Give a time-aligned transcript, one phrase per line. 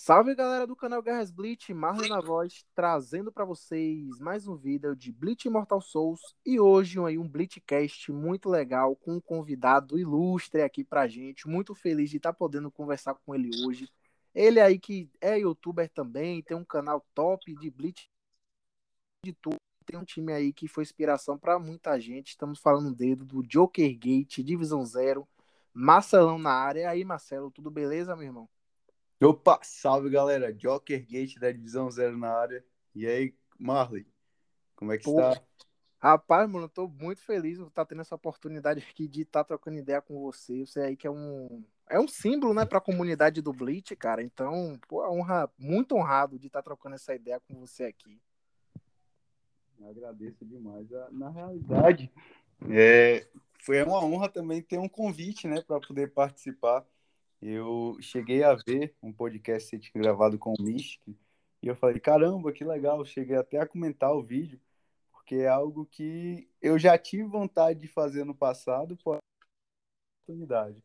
[0.00, 4.94] Salve galera do canal Guerras Bleach, Marlon na voz, trazendo para vocês mais um vídeo
[4.94, 10.62] de Bleach Immortal Souls e hoje aí um Bleachcast muito legal com um convidado ilustre
[10.62, 13.90] aqui pra gente, muito feliz de estar tá podendo conversar com ele hoje.
[14.32, 18.08] Ele aí que é youtuber também, tem um canal top de Bleach
[19.24, 22.28] de tudo, tem um time aí que foi inspiração para muita gente.
[22.28, 25.26] Estamos falando dele do Joker Gate, Divisão Zero,
[25.74, 26.82] Marcelão na área.
[26.82, 28.48] E aí, Marcelo, tudo beleza, meu irmão?
[29.20, 32.64] Opa, salve galera, Joker Gate da Divisão Zero na área.
[32.94, 34.06] E aí, Marley,
[34.76, 35.42] como é que Pô, está?
[35.98, 39.78] Rapaz, mano, eu tô muito feliz de estar tendo essa oportunidade aqui de estar trocando
[39.78, 40.64] ideia com você.
[40.64, 44.22] Você aí que é um é um símbolo, né, para a comunidade do Bleach, cara.
[44.22, 48.20] Então, pô, é honra, muito honrado de estar trocando essa ideia com você aqui.
[49.80, 50.86] Eu agradeço demais.
[51.10, 52.12] Na realidade,
[52.70, 53.26] é,
[53.64, 56.86] foi uma honra também ter um convite, né, para poder participar
[57.40, 61.16] eu cheguei a ver um podcast que tinha gravado com o Mystic
[61.62, 63.04] e eu falei, caramba, que legal.
[63.04, 64.60] Cheguei até a comentar o vídeo,
[65.10, 69.18] porque é algo que eu já tive vontade de fazer no passado, por
[70.22, 70.82] oportunidade.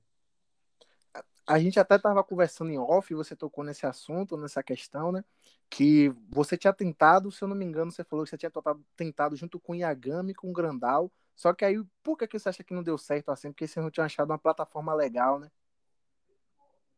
[1.46, 5.24] A gente até estava conversando em off, você tocou nesse assunto, nessa questão, né?
[5.70, 8.52] Que você tinha tentado, se eu não me engano, você falou que você tinha
[8.96, 11.12] tentado junto com o Yagami, com o Grandal.
[11.36, 13.52] Só que aí, por que, que você acha que não deu certo assim?
[13.52, 15.52] Porque você não tinha achado uma plataforma legal, né?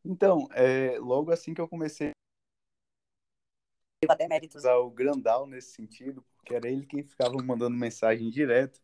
[0.06, 2.12] Então, é, logo assim que eu comecei
[4.08, 8.80] até méritos ao Grandal nesse sentido, porque era ele quem ficava mandando mensagem direto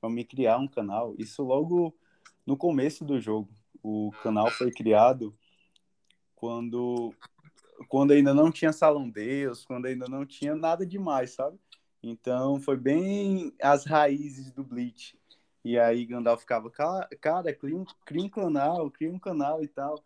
[0.00, 1.14] para me criar um canal.
[1.18, 1.94] Isso logo
[2.46, 3.50] no começo do jogo.
[3.82, 5.36] O canal foi criado
[6.34, 7.14] quando
[7.88, 11.58] quando ainda não tinha Salão Deus, quando ainda não tinha nada demais, sabe?
[12.02, 15.18] Então foi bem as raízes do Bleach.
[15.62, 20.02] E aí Gandalf ficava, cara, cria um, cria um canal, cria um canal e tal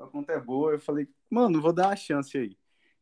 [0.00, 0.72] a conta é boa.
[0.72, 2.56] Eu falei, mano, vou dar uma chance aí.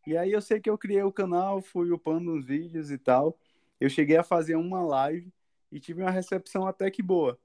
[0.06, 3.38] E aí eu sei que eu criei o canal, fui upando uns vídeos e tal.
[3.80, 5.32] Eu cheguei a fazer uma live
[5.70, 7.38] e tive uma recepção até que boa.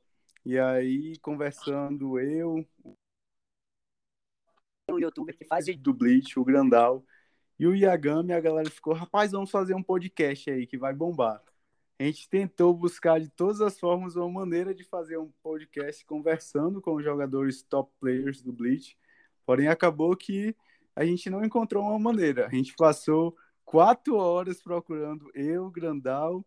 [0.46, 2.66] E aí, conversando eu,
[4.90, 7.06] o youtuber que faz do Bleach, o Grandal,
[7.60, 11.42] e o Yagami, a galera ficou, rapaz, vamos fazer um podcast aí que vai bombar.
[12.00, 16.82] A gente tentou buscar de todas as formas uma maneira de fazer um podcast conversando
[16.82, 18.98] com os jogadores top players do Bleach
[19.46, 20.56] Porém, acabou que
[20.96, 22.48] a gente não encontrou uma maneira.
[22.48, 26.46] A gente passou quatro horas procurando eu, Grandal,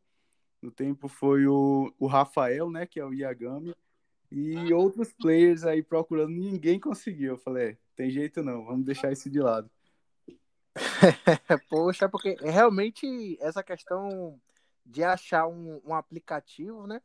[0.63, 3.75] no tempo foi o, o Rafael, né, que é o Yagami,
[4.31, 7.35] e outros players aí procurando, ninguém conseguiu.
[7.35, 9.71] Eu falei, é, tem jeito não, vamos deixar isso de lado.
[11.71, 14.41] Poxa, porque realmente essa questão
[14.85, 17.01] de achar um, um aplicativo, né,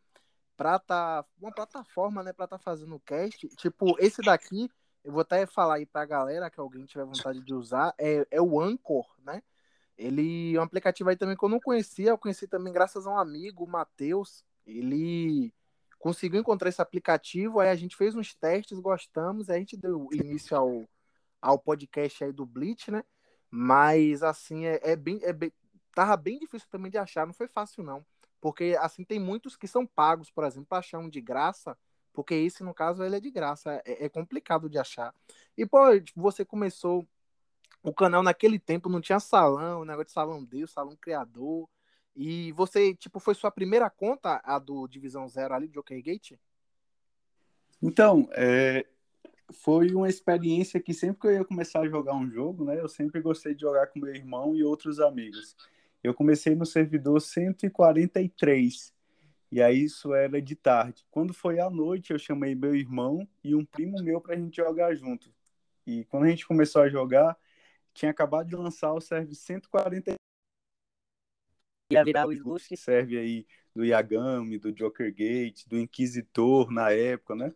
[0.58, 4.70] para tá uma plataforma, né, para tá fazendo o cast, tipo esse daqui
[5.04, 8.42] eu vou até falar aí pra galera que alguém tiver vontade de usar, é, é
[8.42, 9.42] o Anchor, né?
[9.98, 13.12] Ele é um aplicativo aí também que eu não conhecia, eu conheci também graças a
[13.12, 14.44] um amigo, o Matheus.
[14.66, 15.54] Ele
[16.00, 20.08] conseguiu encontrar esse aplicativo, aí a gente fez uns testes, gostamos, aí a gente deu
[20.12, 20.90] início ao,
[21.42, 23.04] ao podcast aí do Blitz, né?
[23.50, 25.52] Mas assim, é, é, bem, é bem.
[25.94, 28.06] Tava bem difícil também de achar, não foi fácil, não.
[28.40, 31.78] Porque assim, tem muitos que são pagos, por exemplo, achar um de graça
[32.14, 33.82] porque esse, no caso, ele é de graça.
[33.86, 35.14] É, é complicado de achar.
[35.58, 37.08] E, pô, tipo, você começou
[37.84, 41.68] o canal naquele tempo, não tinha salão, negócio de salão Deus, salão criador.
[42.16, 46.34] E você, tipo, foi sua primeira conta, a do Divisão Zero ali, do Joker Gate?
[47.82, 48.86] Então, é,
[49.52, 52.88] foi uma experiência que sempre que eu ia começar a jogar um jogo, né, eu
[52.88, 55.56] sempre gostei de jogar com meu irmão e outros amigos.
[56.04, 58.94] Eu comecei no servidor 143,
[59.52, 61.06] e aí isso era de tarde.
[61.12, 64.56] Quando foi à noite, eu chamei meu irmão e um primo meu para a gente
[64.56, 65.34] jogar junto.
[65.86, 67.38] E quando a gente começou a jogar,
[67.94, 70.16] tinha acabado de lançar o serve 140
[71.92, 73.46] ia virar o ilustre serve aí
[73.76, 77.54] do Yagami, do Joker Gate, do Inquisitor na época, né?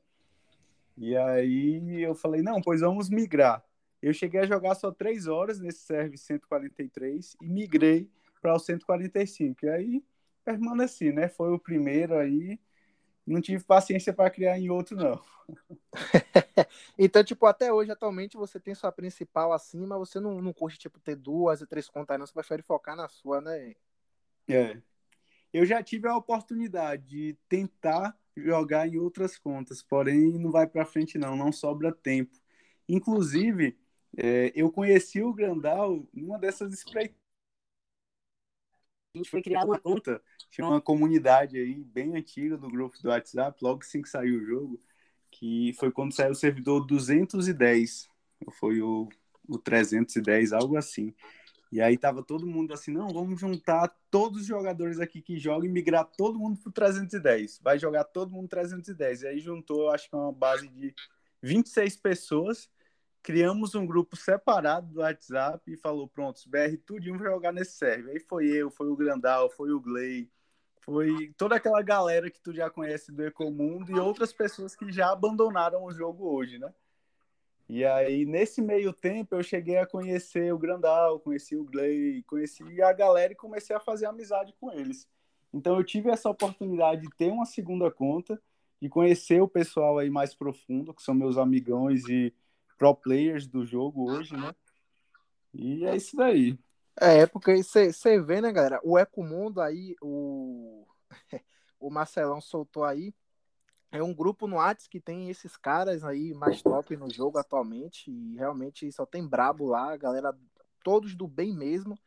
[0.97, 3.63] E aí eu falei, não, pois vamos migrar.
[4.01, 8.09] Eu cheguei a jogar só três horas nesse serve 143 e migrei
[8.41, 9.65] para o 145.
[9.65, 10.03] E aí
[10.45, 11.27] permaneci, né?
[11.27, 12.59] Foi o primeiro aí.
[13.25, 15.19] Não tive paciência para criar em outro, não.
[16.97, 20.77] então, tipo, até hoje, atualmente, você tem sua principal assim, mas você não, não curte,
[20.77, 22.27] tipo, ter duas e três contas, não.
[22.27, 23.74] Você prefere focar na sua, né?
[24.47, 24.80] É.
[25.51, 30.86] Eu já tive a oportunidade de tentar jogar em outras contas, porém não vai para
[30.86, 31.36] frente, não.
[31.36, 32.38] Não sobra tempo.
[32.88, 33.75] Inclusive,
[34.15, 37.25] é, eu conheci o Grandal numa dessas espreitadas
[39.15, 40.21] a gente foi criar uma conta.
[40.50, 44.45] Tinha uma comunidade aí bem antiga do grupo do WhatsApp, logo assim que saiu o
[44.45, 44.79] jogo,
[45.31, 48.09] que foi quando saiu o servidor 210.
[48.59, 49.09] Foi o
[49.47, 51.13] o 310, algo assim.
[51.71, 55.65] E aí tava todo mundo assim, não, vamos juntar todos os jogadores aqui que jogam
[55.65, 57.59] e migrar todo mundo pro 310.
[57.62, 59.23] Vai jogar todo mundo 310.
[59.23, 60.94] E aí juntou, acho que uma base de
[61.41, 62.69] 26 pessoas.
[63.25, 68.12] Criamos um grupo separado do WhatsApp e falou, pronto, BR tudinho vai jogar nesse server.
[68.12, 70.30] Aí foi eu, foi o Grandal, foi o Gley,
[70.81, 75.12] foi toda aquela galera que tu já conhece do Ecomundo e outras pessoas que já
[75.12, 76.72] abandonaram o jogo hoje, né?
[77.68, 82.80] E aí, nesse meio tempo, eu cheguei a conhecer o Grandal, conheci o Gley, conheci
[82.80, 85.10] a galera e comecei a fazer amizade com eles.
[85.51, 88.39] Então, eu tive essa oportunidade de ter uma segunda conta,
[88.80, 92.31] de conhecer o pessoal aí mais profundo, que são meus amigões e
[92.77, 94.54] pro players do jogo hoje, né?
[95.54, 96.57] E é isso daí.
[96.98, 98.80] É, porque você vê, né, galera?
[98.83, 100.88] O Ecomundo aí, o,
[101.80, 103.13] o Marcelão soltou aí,
[103.92, 108.12] é um grupo no Whats que tem esses caras aí mais top no jogo atualmente.
[108.12, 110.33] E realmente só tem brabo lá, galera,
[110.83, 111.98] todos do bem mesmo.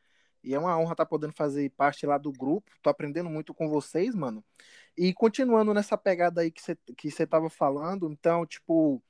[0.43, 2.71] E é uma honra estar tá podendo fazer parte lá do grupo.
[2.83, 4.45] Tô aprendendo muito com vocês, mano.
[4.97, 9.03] E continuando nessa pegada aí que você que tava falando, então, tipo,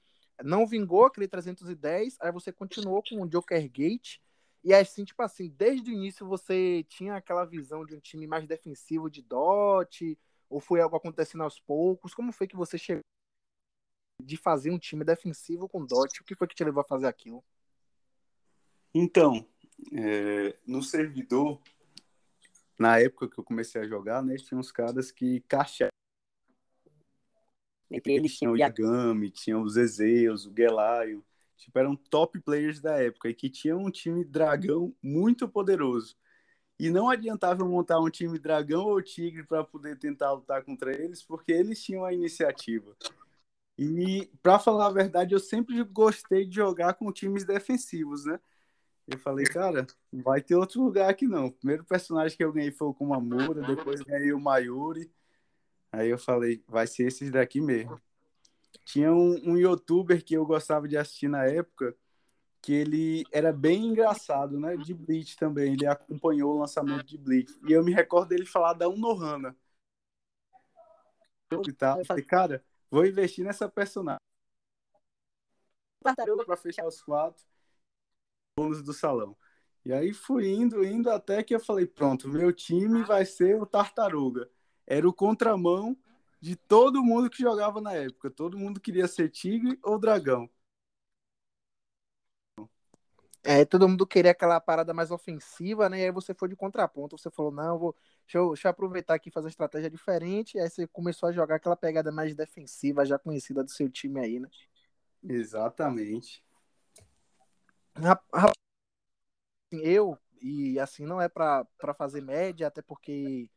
[0.42, 4.18] não vingou aquele 310, aí você continuou com o Joker Gate.
[4.64, 8.46] E assim, tipo assim, desde o início você tinha aquela visão de um time mais
[8.46, 10.18] defensivo de DOT,
[10.48, 12.14] ou foi algo acontecendo aos poucos?
[12.14, 13.02] Como foi que você chegou
[14.22, 16.20] de fazer um time defensivo com DOT?
[16.20, 17.44] O que foi que te levou a fazer aquilo?
[18.94, 19.46] Então,
[19.92, 21.60] é, no servidor,
[22.78, 25.97] na época que eu comecei a jogar, né, tinha uns caras que caixavam.
[27.90, 31.24] Entre eles tinham o Yagami, tinham os Ezeus, o Gelaio.
[31.56, 36.16] Tipo, eram top players da época e que tinham um time dragão muito poderoso.
[36.78, 41.22] E não adiantava montar um time dragão ou tigre para poder tentar lutar contra eles,
[41.24, 42.96] porque eles tinham a iniciativa.
[43.76, 48.38] E, para falar a verdade, eu sempre gostei de jogar com times defensivos, né?
[49.08, 51.46] Eu falei, cara, não vai ter outro lugar aqui não.
[51.46, 55.10] O primeiro personagem que eu ganhei foi o Kumamura, depois ganhei o Mayuri.
[55.92, 58.00] Aí eu falei, vai ser esses daqui mesmo.
[58.84, 61.96] Tinha um, um youtuber que eu gostava de assistir na época,
[62.60, 64.76] que ele era bem engraçado, né?
[64.76, 65.72] De Bleach também.
[65.72, 67.52] Ele acompanhou o lançamento de Bleach.
[67.68, 69.56] E eu me recordo dele falar da Unohana.
[71.66, 71.98] E tal.
[71.98, 74.18] Eu falei, cara, vou investir nessa personagem.
[76.02, 77.44] Tartaruga para fechar os quatro
[78.58, 79.36] bônus do salão.
[79.84, 83.64] E aí fui indo, indo até que eu falei, pronto, meu time vai ser o
[83.64, 84.50] Tartaruga.
[84.90, 85.94] Era o contramão
[86.40, 88.30] de todo mundo que jogava na época.
[88.30, 90.48] Todo mundo queria ser tigre ou dragão.
[93.44, 96.00] É, todo mundo queria aquela parada mais ofensiva, né?
[96.00, 97.18] E aí você foi de contraponto.
[97.18, 97.94] Você falou, não, vou,
[98.24, 100.56] deixa, eu, deixa eu aproveitar aqui e fazer uma estratégia diferente.
[100.56, 104.18] E aí você começou a jogar aquela pegada mais defensiva, já conhecida do seu time
[104.20, 104.48] aí, né?
[105.22, 106.42] Exatamente.
[109.70, 113.50] Eu, e assim, não é para fazer média, até porque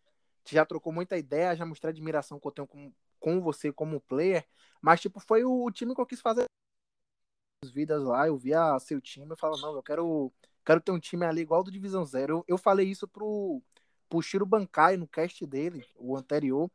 [0.48, 4.46] já trocou muita ideia, já mostrei admiração que eu tenho com, com você como player,
[4.82, 6.46] mas, tipo, foi o time que eu quis fazer
[7.70, 10.34] vidas lá, eu via seu time, eu falo, não, eu quero,
[10.66, 12.38] quero ter um time ali igual do Divisão Zero.
[12.38, 13.62] Eu, eu falei isso pro,
[14.10, 16.70] pro Shiro Bankai no cast dele, o anterior,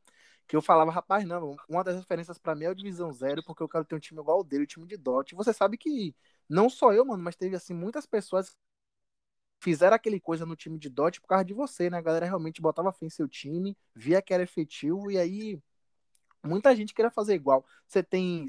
[0.46, 3.62] que eu falava, rapaz, não, uma das referências para mim é o Divisão Zero, porque
[3.62, 5.34] eu quero ter um time igual dele, o time de Dot.
[5.34, 6.14] Você sabe que
[6.48, 8.56] não só eu, mano, mas teve assim muitas pessoas
[9.60, 11.98] fizeram aquele coisa no time de Dot por causa de você, né?
[11.98, 15.58] A galera realmente botava fé em seu time, via que era efetivo e aí
[16.44, 17.64] muita gente queria fazer igual.
[17.86, 18.46] Você tem,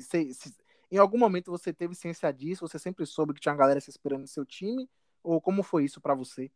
[0.92, 2.68] em algum momento você teve ciência disso?
[2.68, 4.90] Você sempre soube que tinha uma galera se inspirando no seu time?
[5.24, 6.52] Ou como foi isso para você?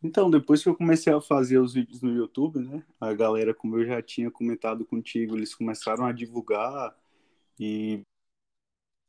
[0.00, 2.84] Então, depois que eu comecei a fazer os vídeos no YouTube, né?
[3.00, 6.96] A galera, como eu já tinha comentado contigo, eles começaram a divulgar
[7.58, 8.06] e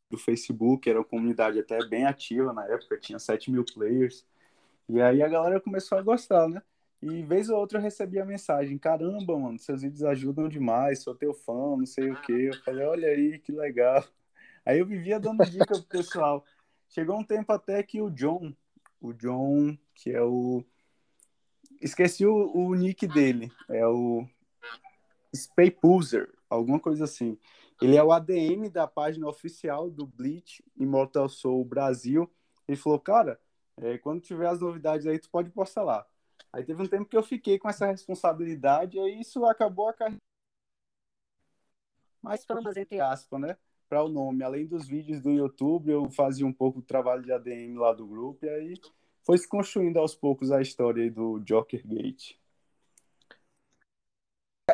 [0.10, 4.26] do Facebook, era uma comunidade até bem ativa na época, tinha 7 mil players.
[4.88, 6.62] E aí a galera começou a gostar, né?
[7.02, 11.16] E vez ou outra eu recebia a mensagem: caramba, mano, seus vídeos ajudam demais, sou
[11.16, 12.50] teu fã, não sei o quê.
[12.52, 14.04] Eu falei: olha aí, que legal.
[14.66, 16.44] Aí eu vivia dando dica pro pessoal.
[16.90, 18.54] Chegou um tempo até que o John,
[19.00, 20.64] o John, que é o.
[21.82, 24.28] Esqueci o, o nick dele, é o
[25.34, 27.38] Spaypulser, alguma coisa assim.
[27.82, 32.30] Ele é o ADM da página oficial do Bleach Immortal Soul Brasil.
[32.68, 33.40] Ele falou, cara,
[33.78, 36.06] é, quando tiver as novidades aí, tu pode postar lá.
[36.52, 39.94] Aí teve um tempo que eu fiquei com essa responsabilidade e aí isso acabou a
[39.94, 40.20] carreira.
[42.22, 43.58] Mas famas entre aspas, né?
[43.88, 44.44] Para o nome.
[44.44, 48.06] Além dos vídeos do YouTube, eu fazia um pouco do trabalho de ADM lá do
[48.06, 48.74] grupo e aí
[49.24, 52.34] foi se construindo aos poucos a história do Joker Gate.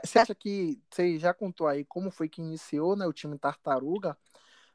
[0.04, 4.18] Você acha que você já contou aí como foi que iniciou né, o time Tartaruga?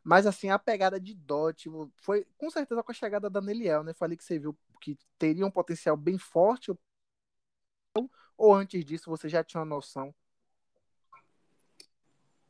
[0.03, 3.93] Mas assim, a pegada de Dot foi com certeza com a chegada da Neliel, né?
[3.93, 6.73] Falei que você viu que teria um potencial bem forte.
[8.37, 10.15] Ou antes disso você já tinha uma noção?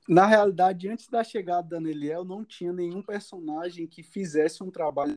[0.09, 5.15] Na realidade, antes da chegada da Neliel, não tinha nenhum personagem que fizesse um trabalho.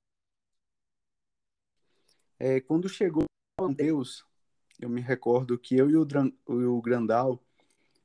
[2.40, 3.26] É, quando chegou
[3.76, 4.26] Deus,
[4.80, 6.06] eu me recordo que eu e o,
[6.76, 7.43] o Grandal,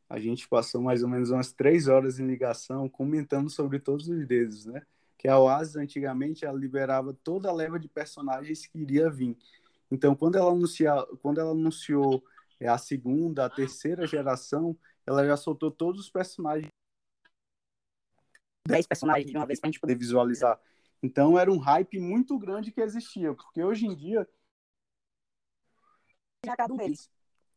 [0.09, 4.27] a gente passou mais ou menos umas três horas em ligação comentando sobre todos os
[4.27, 4.83] dedos, né?
[5.19, 9.37] Que a Oasis, antigamente, ela liberava toda a leva de personagens que iria vir.
[9.91, 12.25] Então, quando ela, anuncia, quando ela anunciou
[12.59, 16.69] é, a segunda, a terceira geração, ela já soltou todos os personagens.
[18.67, 20.59] Dez personagens de uma vez para a gente poder visualizar.
[21.03, 24.27] Então, era um hype muito grande que existia, porque hoje em dia
[26.45, 27.11] já cada um deles.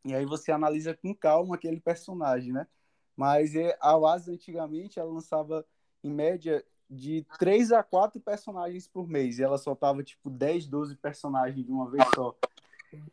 [0.04, 2.68] E aí você analisa com calma aquele personagem, né?
[3.16, 5.66] Mas é, a Oasis antigamente ela lançava
[6.04, 9.38] em média de 3 a 4 personagens por mês.
[9.38, 12.36] E ela soltava tipo 10, 12 personagens de uma vez só.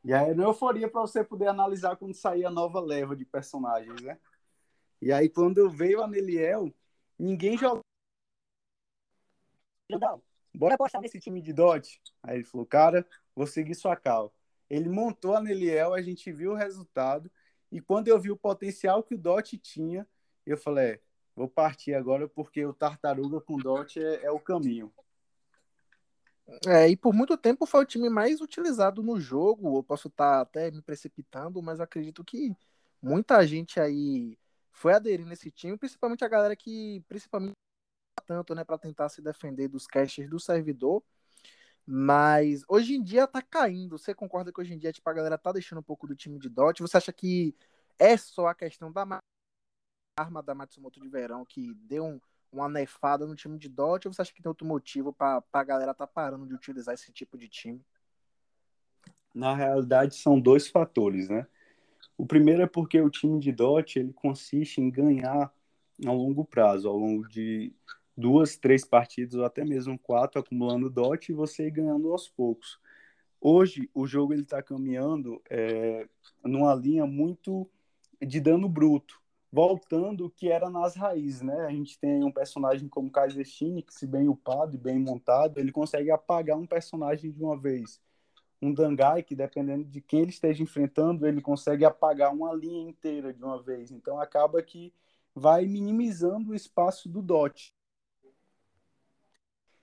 [0.04, 4.00] E aí era euforia para você poder analisar quando saía a nova leva de personagens,
[4.02, 4.18] né?
[5.00, 6.73] E aí quando veio a Neliel,
[7.18, 7.83] ninguém jogou.
[10.54, 12.00] Bora apostar nesse time de Dot?
[12.23, 14.35] Aí ele falou, cara, vou seguir sua cal.
[14.69, 17.31] Ele montou a Neliel, a gente viu o resultado.
[17.71, 20.07] E quando eu vi o potencial que o Dot tinha,
[20.45, 21.01] eu falei: é,
[21.35, 24.93] vou partir agora porque o Tartaruga com Dot é, é, o caminho.
[26.67, 29.79] É, e por muito tempo foi o time mais utilizado no jogo.
[29.79, 32.55] Eu posso estar tá até me precipitando, mas acredito que
[33.03, 34.39] muita gente aí
[34.73, 37.55] foi aderir nesse time, principalmente a galera que, principalmente
[38.27, 41.03] tanto, né, para tentar se defender dos caches do servidor
[41.90, 43.97] mas hoje em dia tá caindo.
[43.97, 46.38] Você concorda que hoje em dia tipo, a galera tá deixando um pouco do time
[46.38, 46.83] de Dot?
[46.83, 47.57] Você acha que
[47.99, 49.23] é só a questão da
[50.14, 52.21] arma da Matsumoto de verão que deu um,
[52.52, 54.07] uma nefada no time de Dot?
[54.07, 57.11] Ou você acha que tem outro motivo para a galera tá parando de utilizar esse
[57.11, 57.83] tipo de time?
[59.35, 61.47] Na realidade, são dois fatores, né?
[62.18, 65.50] O primeiro é porque o time de Dot ele consiste em ganhar
[66.04, 67.73] a longo prazo, ao longo de
[68.19, 72.81] duas, três partidas ou até mesmo quatro acumulando dot e você ganhando aos poucos.
[73.41, 76.09] Hoje o jogo ele está caminhando é,
[76.43, 77.71] numa linha muito
[78.21, 79.23] de dano bruto,
[79.53, 81.67] voltando o que era nas raízes, né?
[81.67, 85.61] A gente tem um personagem como Kaiser Shin, que se bem upado e bem montado,
[85.61, 88.01] ele consegue apagar um personagem de uma vez.
[88.61, 93.33] Um Dangai, que dependendo de quem ele esteja enfrentando, ele consegue apagar uma linha inteira
[93.33, 93.93] de uma vez.
[93.93, 94.93] Então acaba que
[95.33, 97.78] vai minimizando o espaço do dot.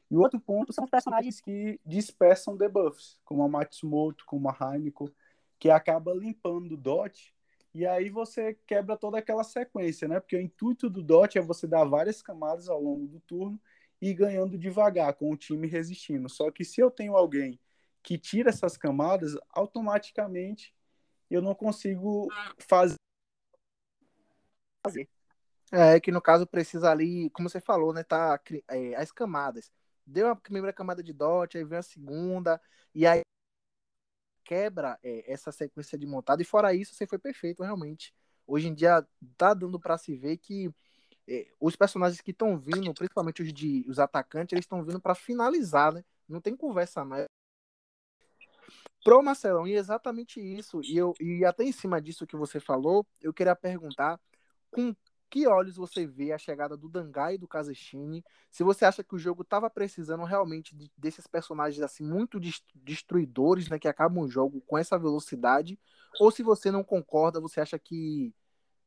[0.09, 4.57] E o outro ponto são os personagens que dispersam debuffs, como a Matsumoto, como a
[4.59, 5.11] Heineken,
[5.57, 7.33] que acaba limpando o dot,
[7.73, 10.19] e aí você quebra toda aquela sequência, né?
[10.19, 13.59] Porque o intuito do dot é você dar várias camadas ao longo do turno
[14.01, 16.29] e ganhando devagar, com o time resistindo.
[16.29, 17.59] Só que se eu tenho alguém
[18.01, 20.73] que tira essas camadas, automaticamente
[21.29, 22.95] eu não consigo fazer.
[25.71, 28.03] É que no caso precisa ali, como você falou, né?
[28.03, 29.69] Tá é, as camadas
[30.05, 32.61] deu a primeira camada de dot, aí vem a segunda,
[32.93, 33.21] e aí
[34.43, 36.41] quebra é, essa sequência de montada.
[36.41, 38.13] E fora isso, você foi perfeito, realmente.
[38.47, 39.05] Hoje em dia
[39.37, 40.71] tá dando para se ver que
[41.27, 45.15] é, os personagens que estão vindo, principalmente os de os atacantes, eles estão vindo para
[45.15, 46.03] finalizar, né?
[46.29, 47.25] Não tem conversa mais.
[49.03, 53.05] Pro Marcelão, e exatamente isso, e, eu, e até em cima disso que você falou,
[53.21, 54.19] eu queria perguntar
[54.71, 54.95] com
[55.35, 58.23] que olhos você vê a chegada do Dangai e do Kazeshine?
[58.49, 62.39] Se você acha que o jogo estava precisando realmente de, desses personagens assim muito
[62.73, 65.77] destruidores, né, que acabam o jogo com essa velocidade,
[66.21, 68.33] ou se você não concorda, você acha que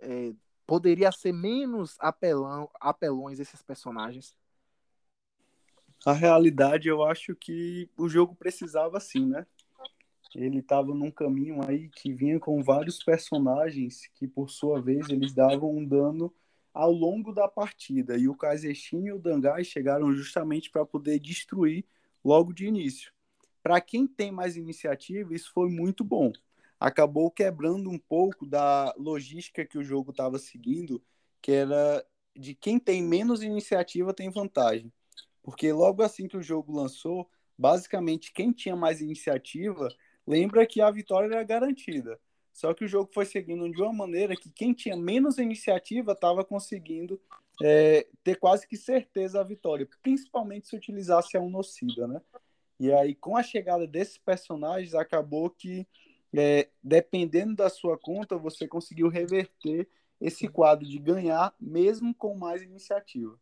[0.01, 0.33] é,
[0.67, 4.35] poderia ser menos apelão, apelões esses personagens?
[6.07, 9.47] A realidade, eu acho que o jogo precisava sim, né?
[10.35, 15.33] Ele estava num caminho aí que vinha com vários personagens que, por sua vez, eles
[15.33, 16.33] davam um dano
[16.73, 18.17] ao longo da partida.
[18.17, 21.85] E o Kaizeshin e o Dangai chegaram justamente para poder destruir
[22.25, 23.13] logo de início.
[23.63, 26.33] Para quem tem mais iniciativa, isso foi muito bom.
[26.79, 31.03] Acabou quebrando um pouco da logística que o jogo estava seguindo,
[31.43, 32.05] que era
[32.37, 34.93] de quem tem menos iniciativa tem vantagem.
[35.43, 39.89] Porque logo assim que o jogo lançou, basicamente quem tinha mais iniciativa
[40.29, 42.21] lembra que a vitória era garantida.
[42.53, 46.45] Só que o jogo foi seguindo de uma maneira que quem tinha menos iniciativa estava
[46.45, 47.19] conseguindo
[47.63, 52.21] é, ter quase que certeza a vitória, principalmente se utilizasse a Unocida, né?
[52.79, 55.87] E aí, com a chegada desses personagens, acabou que,
[56.37, 59.89] é, dependendo da sua conta, você conseguiu reverter
[60.21, 63.39] esse quadro de ganhar, mesmo com mais iniciativa.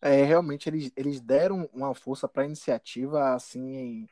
[0.00, 4.06] É, realmente eles, eles deram uma força para a iniciativa, assim,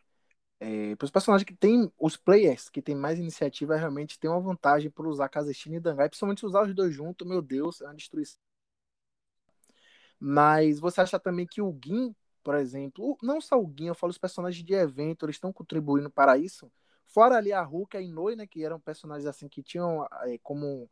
[0.59, 4.41] é, para os personagens que tem, os players que tem mais iniciativa, realmente tem uma
[4.41, 7.95] vantagem por usar Kazeshin e Dangai, principalmente usar os dois juntos, meu Deus, é uma
[7.95, 8.41] destruição.
[10.19, 14.11] Mas você acha também que o Gin, por exemplo, não só o Gin, eu falo
[14.11, 16.73] os personagens de evento, eles estão contribuindo para isso?
[17.07, 20.89] Fora ali a Hulk e Inoue, né, que eram personagens assim que tinham é, como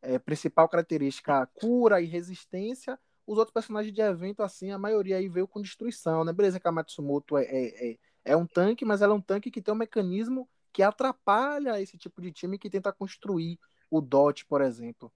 [0.00, 5.28] é, principal característica cura e resistência, os outros personagens de evento, assim, a maioria aí
[5.28, 6.32] veio com destruição, né?
[6.32, 9.62] Beleza que a Matsumoto é, é, é, um tanque, mas ela é um tanque que
[9.62, 13.58] tem um mecanismo que atrapalha esse tipo de time que tenta construir
[13.90, 15.12] o DOT, por exemplo.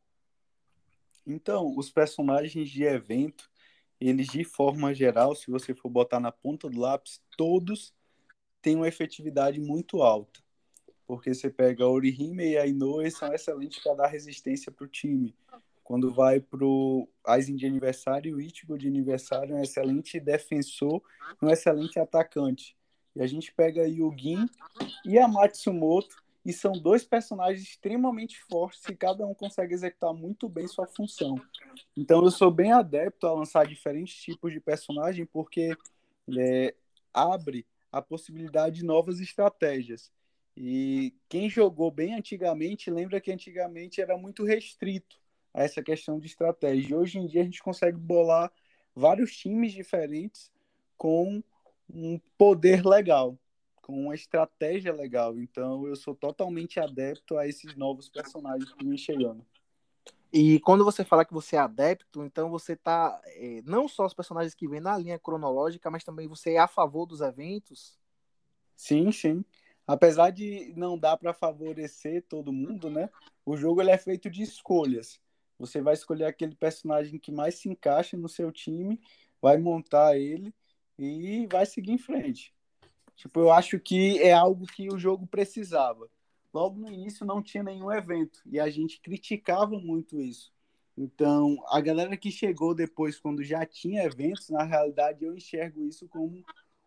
[1.27, 3.51] Então, os personagens de evento,
[4.01, 7.95] eles de forma geral, se você for botar na ponta do lápis, todos
[8.61, 10.41] têm uma efetividade muito alta.
[11.07, 14.89] Porque você pega a Orihime e a Inoue são excelentes para dar resistência para o
[14.89, 15.35] time.
[15.83, 21.01] Quando vai pro Aizen de aniversário, o Ichigo de aniversário é um excelente defensor,
[21.41, 22.76] um excelente atacante.
[23.17, 24.47] E a gente pega a Yugin
[25.05, 26.15] e a Matsumoto,
[26.47, 31.35] e são dois personagens extremamente fortes e cada um consegue executar muito bem sua função.
[31.97, 35.77] Então eu sou bem adepto a lançar diferentes tipos de personagem porque
[36.39, 36.73] é,
[37.13, 40.13] abre a possibilidade de novas estratégias.
[40.57, 45.19] E quem jogou bem antigamente lembra que antigamente era muito restrito
[45.53, 46.97] a essa questão de estratégia.
[46.97, 48.53] Hoje em dia a gente consegue bolar
[48.95, 50.53] vários times diferentes
[50.97, 51.43] com
[51.93, 53.39] um poder legal,
[53.83, 55.39] com uma estratégia legal.
[55.39, 59.45] Então eu sou totalmente adepto a esses novos personagens que vêm chegando.
[60.33, 64.15] E quando você fala que você é adepto, então você tá é, não só os
[64.15, 67.99] personagens que vêm na linha cronológica, mas também você é a favor dos eventos?
[68.75, 69.45] Sim, sim.
[69.87, 73.09] Apesar de não dar para favorecer todo mundo, né?
[73.45, 75.21] O jogo ele é feito de escolhas.
[75.59, 79.01] Você vai escolher aquele personagem que mais se encaixa no seu time,
[79.41, 80.53] vai montar ele
[80.99, 82.55] e vai seguir em frente.
[83.15, 86.09] Tipo, eu acho que é algo que o jogo precisava.
[86.53, 90.53] Logo no início não tinha nenhum evento e a gente criticava muito isso.
[90.97, 96.09] Então, a galera que chegou depois, quando já tinha eventos, na realidade eu enxergo isso
[96.09, 96.43] como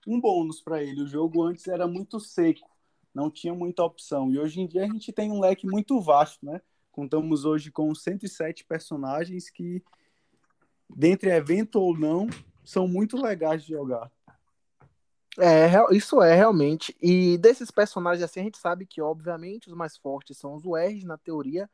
[0.08, 1.04] um bônus para ele.
[1.04, 2.67] O jogo antes era muito seco,
[3.13, 4.32] não tinha muita opção.
[4.32, 6.62] E hoje em dia a gente tem um leque muito vasto, né?
[6.91, 9.84] Contamos hoje com 107 personagens que,
[10.89, 12.28] dentre evento ou não,
[12.69, 14.12] são muito legais de jogar.
[15.39, 16.95] É, isso é realmente.
[17.01, 21.03] E desses personagens assim, a gente sabe que, obviamente, os mais fortes são os URs
[21.03, 21.67] na teoria.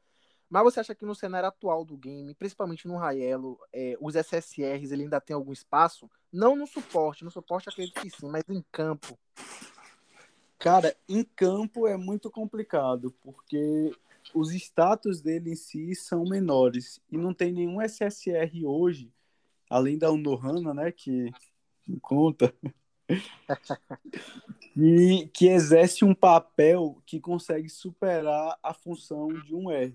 [0.49, 4.91] Mas você acha que no cenário atual do game, principalmente no Raelo, é, os SSRs
[4.91, 6.09] ele ainda tem algum espaço?
[6.31, 9.19] Não no suporte, no suporte acredito que sim, mas em campo.
[10.57, 13.91] Cara, em campo é muito complicado, porque
[14.33, 17.01] os status dele em si são menores.
[17.11, 19.11] E não tem nenhum SSR hoje,
[19.69, 20.91] além da Unohana, né?
[20.91, 21.31] Que
[21.87, 22.53] não conta.
[24.75, 29.93] e que exerce um papel que consegue superar a função de um R.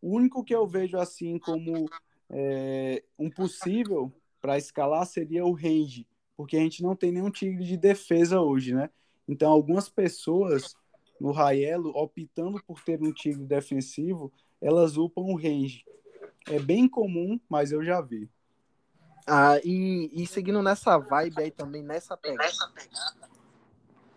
[0.00, 1.88] O único que eu vejo assim como
[2.30, 7.64] é, um possível para escalar seria o range, porque a gente não tem nenhum tigre
[7.64, 8.90] de defesa hoje, né?
[9.28, 10.74] Então algumas pessoas
[11.20, 15.84] no Raelo, optando por ter um tigre defensivo, elas upam o range.
[16.48, 18.28] É bem comum, mas eu já vi.
[19.26, 22.50] Ah, e, e seguindo nessa vibe aí também, nessa pegada.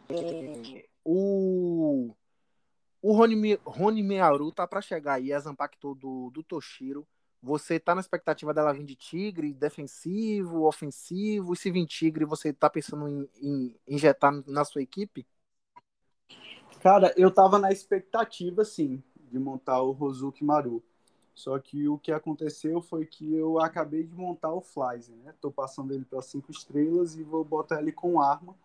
[0.10, 2.16] É, o
[3.02, 7.08] o Rony, Rony Mearu tá para chegar aí, a Zampacto do, do Toshiro.
[7.40, 11.54] Você tá na expectativa dela vir de tigre, defensivo, ofensivo?
[11.54, 15.28] E se vir tigre, você tá pensando em, em injetar na sua equipe?
[16.82, 20.84] Cara, eu tava na expectativa, sim, de montar o Rozuki Maru.
[21.36, 25.34] Só que o que aconteceu foi que eu acabei de montar o Flies, né?
[25.42, 28.56] Tô passando ele para cinco estrelas e vou botar ele com arma,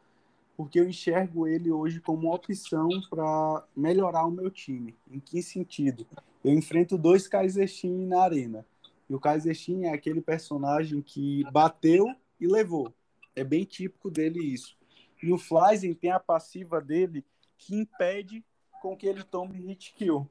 [0.57, 4.95] porque eu enxergo ele hoje como uma opção para melhorar o meu time.
[5.11, 6.07] Em que sentido?
[6.45, 8.65] Eu enfrento dois Kaizeshin na arena.
[9.09, 12.07] E o Kaizeshin é aquele personagem que bateu
[12.41, 12.95] e levou.
[13.35, 14.77] É bem típico dele isso.
[15.21, 17.25] E o Flyzen tem a passiva dele
[17.59, 18.45] que impede
[18.81, 20.29] com que ele tome hit kill.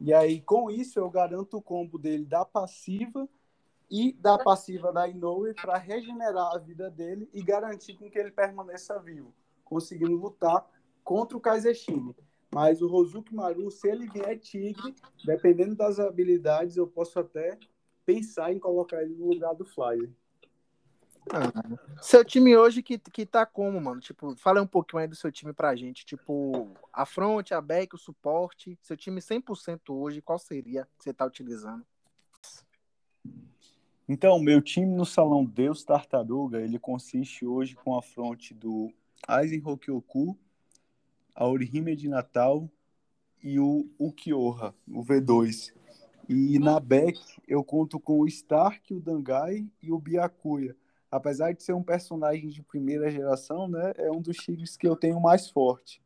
[0.00, 3.28] E aí, com isso, eu garanto o combo dele da passiva
[3.90, 8.30] e da passiva da Inoue para regenerar a vida dele e garantir com que ele
[8.30, 9.32] permaneça vivo,
[9.64, 10.68] conseguindo lutar
[11.02, 12.14] contra o Kaizeshine.
[12.52, 17.58] Mas o Rozuki Maru, se ele vier tigre, dependendo das habilidades, eu posso até
[18.04, 20.10] pensar em colocar ele no lugar do Flyer.
[21.32, 21.52] Ah,
[22.00, 24.00] seu time hoje que, que tá como, mano?
[24.00, 26.06] Tipo, fala um pouquinho aí do seu time pra gente.
[26.06, 28.78] Tipo, a front, a back, o suporte.
[28.80, 31.84] Seu time 100% hoje, qual seria que você tá utilizando?
[34.08, 38.92] Então, meu time no Salão Deus Tartaruga, ele consiste hoje com a fronte do
[39.26, 40.38] Aizen Rokyoku,
[41.34, 42.70] a Orihime de Natal
[43.42, 45.72] e o Ukiyoha, o V2.
[46.28, 50.76] E na back eu conto com o Stark, o Dangai e o Byakuya.
[51.10, 54.96] Apesar de ser um personagem de primeira geração, né, é um dos times que eu
[54.96, 56.02] tenho mais forte.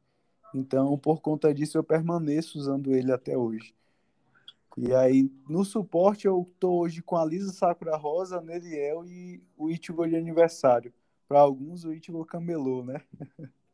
[0.55, 3.75] Então, por conta disso, eu permaneço usando ele até hoje.
[4.77, 9.71] E aí, no suporte, eu tô hoje com a Lisa Sakura Rosa, Neriel e o
[9.71, 10.93] Ichigo de aniversário.
[11.29, 13.05] Para alguns, o Ichigo camelou, né?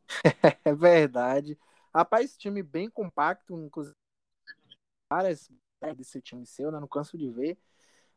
[0.65, 1.57] é verdade.
[1.93, 3.95] Rapaz, time bem compacto, inclusive
[5.11, 5.49] várias
[5.95, 6.79] desse time seu, né?
[6.79, 7.57] Não canso de ver.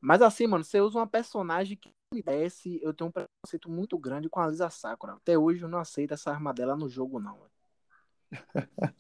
[0.01, 4.29] Mas assim, mano, você usa uma personagem que desce, eu tenho um preconceito muito grande
[4.29, 5.13] com a Lisa Sakura.
[5.13, 7.39] Até hoje eu não aceito essa arma dela no jogo, não.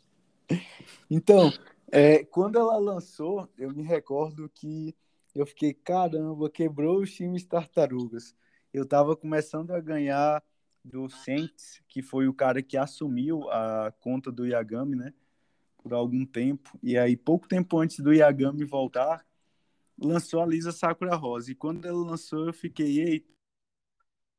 [1.10, 1.52] então,
[1.90, 4.94] é, quando ela lançou, eu me recordo que
[5.34, 8.36] eu fiquei, caramba, quebrou os times tartarugas.
[8.72, 10.40] Eu tava começando a ganhar
[10.84, 15.12] do Saints, que foi o cara que assumiu a conta do Yagami, né?
[15.82, 16.78] Por algum tempo.
[16.80, 19.26] E aí, pouco tempo antes do Yagami voltar,
[20.00, 21.52] lançou a Lisa Sakura Rosa.
[21.52, 23.28] E quando ela lançou, eu fiquei, eita,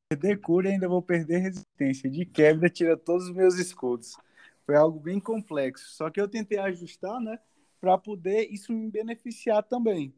[0.09, 2.09] perder cura e ainda vou perder resistência.
[2.09, 4.17] De quebra, tira todos os meus escudos.
[4.65, 5.89] Foi algo bem complexo.
[5.91, 7.39] Só que eu tentei ajustar, né?
[7.79, 10.13] Para poder isso me beneficiar também.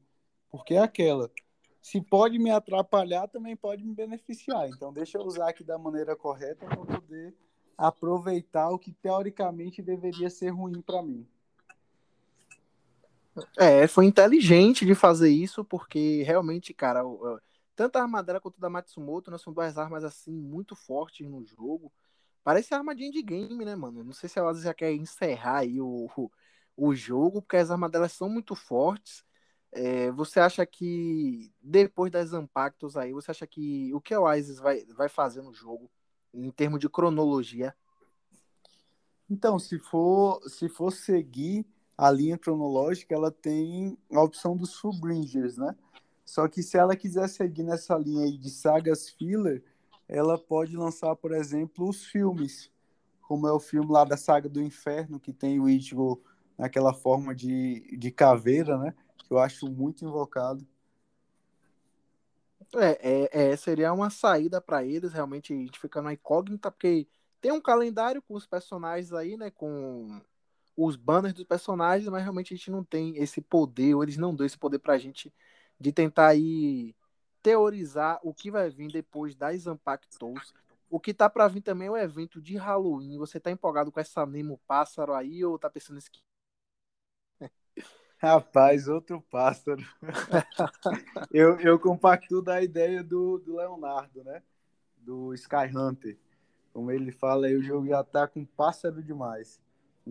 [0.50, 1.30] Porque é aquela.
[1.82, 4.70] Se pode me atrapalhar, também pode me beneficiar.
[4.70, 7.34] Então, deixa eu usar aqui da maneira correta para poder
[7.78, 11.28] aproveitar o que teoricamente deveria ser ruim para mim.
[13.58, 17.02] É, foi inteligente de fazer isso, porque realmente, cara,
[17.76, 21.44] tanto a armadura quanto a da Matsumoto né, são duas armas assim muito fortes no
[21.46, 21.92] jogo.
[22.44, 24.04] Parece arma de endgame, né, mano?
[24.04, 26.30] Não sei se ela já quer encerrar aí o, o,
[26.76, 29.24] o jogo, porque as armas delas são muito fortes.
[29.72, 34.60] É, você acha que depois das impactos aí, você acha que o que o Isis
[34.60, 35.90] vai, vai fazer no jogo
[36.34, 37.76] em termos de cronologia?
[39.28, 41.66] Então, se for se for seguir
[41.98, 45.76] a linha cronológica, ela tem a opção dos Fullbringers, né?
[46.26, 49.64] Só que se ela quiser seguir nessa linha aí de sagas filler,
[50.08, 52.72] ela pode lançar, por exemplo, os filmes,
[53.22, 56.22] como é o filme lá da Saga do Inferno, que tem o Ichigo
[56.58, 58.94] naquela forma de, de caveira, né?
[59.18, 60.66] Que eu acho muito invocado.
[62.76, 67.08] É, é, é seria uma saída para eles, realmente a gente fica na incógnita, porque
[67.40, 69.52] tem um calendário com os personagens aí, né?
[69.52, 70.22] Com
[70.76, 74.36] os banners dos personagens, mas realmente a gente não tem esse poder, ou eles não
[74.36, 75.34] dão esse poder pra gente
[75.80, 76.96] de tentar aí
[77.42, 80.54] teorizar o que vai vir depois das Impactos.
[80.90, 83.18] O que tá para vir também é o evento de Halloween.
[83.18, 86.20] Você tá empolgado com essa Nemo pássaro aí ou tá pensando que
[88.18, 89.84] Rapaz, outro pássaro.
[91.30, 94.42] eu, eu compacto da ideia do, do Leonardo, né?
[94.98, 96.18] Do Sky Hunter.
[96.72, 99.60] Como ele fala aí, o jogo já tá com pássaro demais.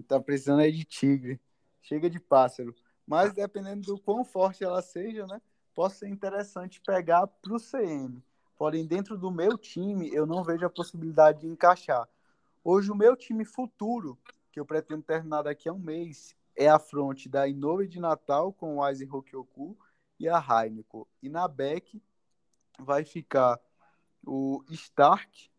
[0.00, 1.40] Tá precisando aí de tigre.
[1.82, 2.74] Chega de pássaro.
[3.06, 5.40] Mas dependendo do quão forte ela seja, né?
[5.74, 8.22] pode ser interessante pegar para o CM.
[8.56, 12.08] Porém, dentro do meu time, eu não vejo a possibilidade de encaixar.
[12.62, 14.18] Hoje, o meu time futuro,
[14.52, 18.52] que eu pretendo terminar daqui a um mês, é a fronte da Inoue de Natal
[18.52, 19.76] com o Aizen Rokyoku
[20.20, 21.04] e a Heineken.
[21.22, 22.00] E na back
[22.78, 23.58] vai ficar
[24.24, 25.50] o Stark,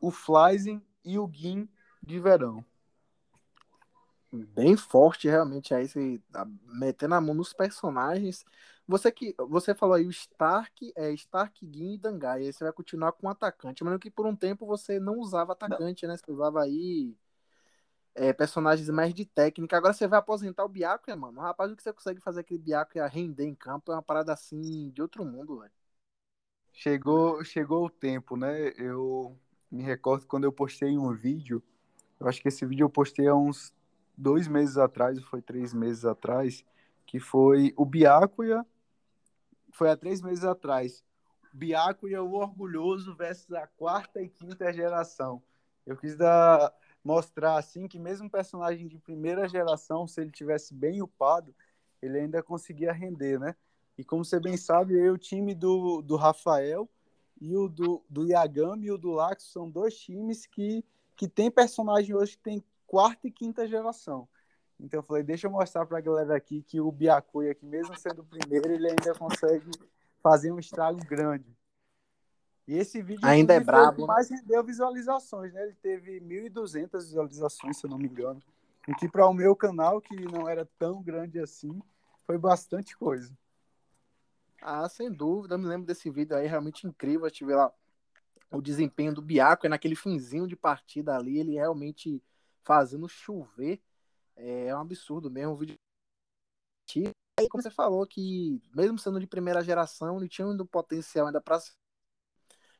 [0.00, 1.68] o Flyzen e o Gin
[2.02, 2.64] de verão
[4.32, 6.22] bem forte realmente aí, se
[6.64, 8.44] metendo a mão nos personagens.
[8.86, 12.72] Você que você falou aí o Stark, é Stark, Gin e Dangai, aí você vai
[12.72, 16.12] continuar com o atacante, mas que por um tempo você não usava atacante, não.
[16.12, 16.18] né?
[16.18, 17.14] Você usava aí
[18.14, 19.76] é, personagens mais de técnica.
[19.76, 21.40] Agora você vai aposentar o Byakuya, mano.
[21.40, 24.90] Rapaz, o que você consegue fazer aquele Byakuya render em campo é uma parada assim
[24.90, 25.72] de outro mundo, velho.
[26.72, 28.72] Chegou, chegou o tempo, né?
[28.76, 29.36] Eu
[29.70, 31.62] me recordo quando eu postei um vídeo.
[32.18, 33.72] Eu acho que esse vídeo eu postei há uns
[34.18, 36.64] dois meses atrás, foi três meses atrás,
[37.06, 38.66] que foi o Biacuia,
[39.72, 41.04] foi há três meses atrás,
[41.52, 45.42] Biacuia, o orgulhoso versus a quarta e quinta geração.
[45.86, 50.74] Eu quis dar, mostrar assim que mesmo um personagem de primeira geração, se ele tivesse
[50.74, 51.54] bem upado,
[52.02, 53.54] ele ainda conseguia render, né?
[53.96, 56.88] E como você bem sabe, eu, o time do, do Rafael
[57.40, 60.84] e o do, do Yagami e o do Lax são dois times que,
[61.16, 64.26] que tem personagem hoje que tem quarta e quinta geração.
[64.80, 67.96] Então eu falei, deixa eu mostrar para a galera aqui que o Biacuia, que mesmo
[67.96, 69.70] sendo o primeiro, ele ainda consegue
[70.22, 71.56] fazer um estrago grande.
[72.66, 74.06] E esse vídeo ainda é brabo, né?
[74.06, 75.62] mais rendeu visualizações, né?
[75.62, 78.42] Ele teve 1.200 visualizações, se eu não me engano.
[78.86, 81.80] O que para o meu canal, que não era tão grande assim,
[82.26, 83.36] foi bastante coisa.
[84.60, 87.28] Ah, sem dúvida, eu me lembro desse vídeo aí, realmente incrível.
[87.28, 87.72] Gente vê lá
[88.50, 92.22] o desempenho do Biaco, é naquele finzinho de partida ali, ele realmente
[92.62, 93.80] fazendo chover.
[94.36, 95.52] É, é um absurdo mesmo.
[95.52, 95.76] O vídeo.
[96.94, 101.40] E como você falou, que mesmo sendo de primeira geração, ele tinha um potencial ainda
[101.40, 101.58] para.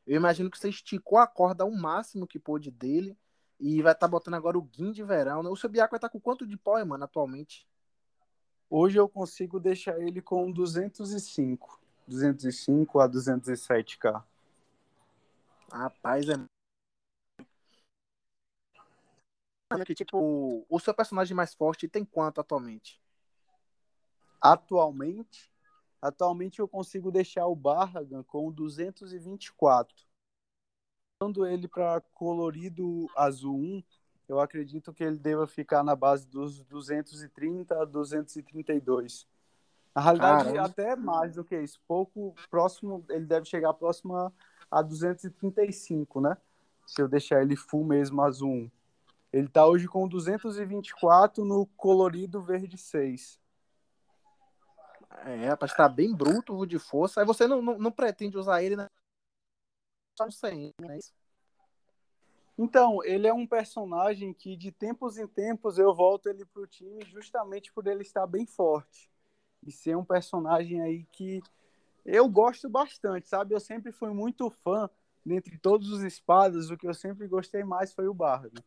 [0.05, 3.17] Eu imagino que você esticou a corda ao máximo que pôde dele.
[3.59, 5.43] E vai estar tá botando agora o Guin de verão.
[5.43, 5.49] Né?
[5.49, 7.67] O seu Biaco vai estar tá com quanto de pó, mano, atualmente?
[8.69, 11.79] Hoje eu consigo deixar ele com 205.
[12.07, 14.23] 205 a 207k.
[15.71, 16.58] Rapaz, é.
[19.85, 22.99] Que, tipo, o seu personagem mais forte tem quanto atualmente?
[24.41, 25.53] Atualmente,
[26.01, 29.95] atualmente eu consigo deixar o Barragan com 224.
[31.21, 33.83] Dando ele para colorido azul 1,
[34.27, 39.27] eu acredito que ele deva ficar na base dos 230 a 232.
[39.93, 40.65] Na realidade, Caramba.
[40.65, 41.79] até mais do que isso.
[41.87, 44.31] Pouco próximo, ele deve chegar próximo a,
[44.71, 46.37] a 235, né?
[46.87, 48.71] Se eu deixar ele full mesmo azul 1.
[49.31, 53.39] Ele tá hoje com 224 no colorido verde 6.
[55.25, 57.19] É, rapaz, tá bem bruto o de força.
[57.19, 58.87] Aí você não, não, não pretende usar ele, né?
[60.17, 60.99] Só 100, né?
[62.57, 67.05] Então, ele é um personagem que de tempos em tempos eu volto ele pro time
[67.05, 69.09] justamente por ele estar bem forte.
[69.65, 71.41] E ser um personagem aí que
[72.05, 73.53] eu gosto bastante, sabe?
[73.53, 74.89] Eu sempre fui muito fã,
[75.25, 78.63] dentre todos os espadas, o que eu sempre gostei mais foi o Bardo.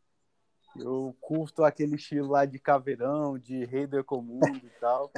[0.76, 5.10] Eu curto aquele estilo lá de caveirão, de rei do Ecomundo e tal.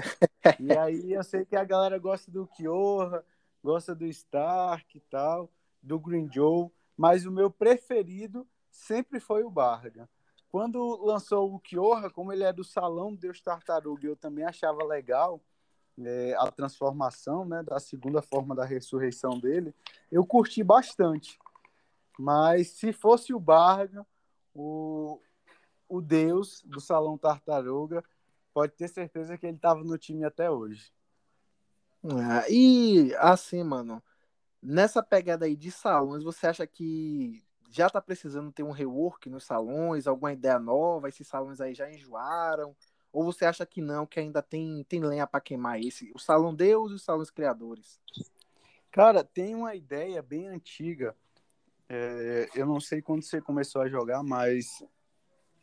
[0.58, 3.24] e aí eu sei que a galera gosta do Kiorra,
[3.62, 5.50] gosta do Stark e tal,
[5.82, 10.08] do Green Joe, mas o meu preferido sempre foi o Barga.
[10.50, 15.40] Quando lançou o Kiorra, como ele é do Salão Deus Tartaruga, eu também achava legal
[16.02, 19.74] é, a transformação, né, da segunda forma da ressurreição dele,
[20.10, 21.38] eu curti bastante.
[22.18, 24.06] Mas se fosse o Barga,
[24.54, 25.20] o,
[25.88, 28.02] o Deus do Salão Tartaruga,
[28.52, 30.92] pode ter certeza que ele estava no time até hoje.
[32.04, 34.02] É, e assim, mano,
[34.62, 39.44] nessa pegada aí de salões, você acha que já tá precisando ter um rework nos
[39.44, 41.08] salões, alguma ideia nova?
[41.08, 42.76] Esses salões aí já enjoaram?
[43.12, 46.10] Ou você acha que não, que ainda tem, tem lenha para queimar esse?
[46.14, 48.00] O Salão Deus e os Salões Criadores?
[48.90, 51.16] Cara, tem uma ideia bem antiga.
[51.88, 54.84] É, eu não sei quando você começou a jogar, mas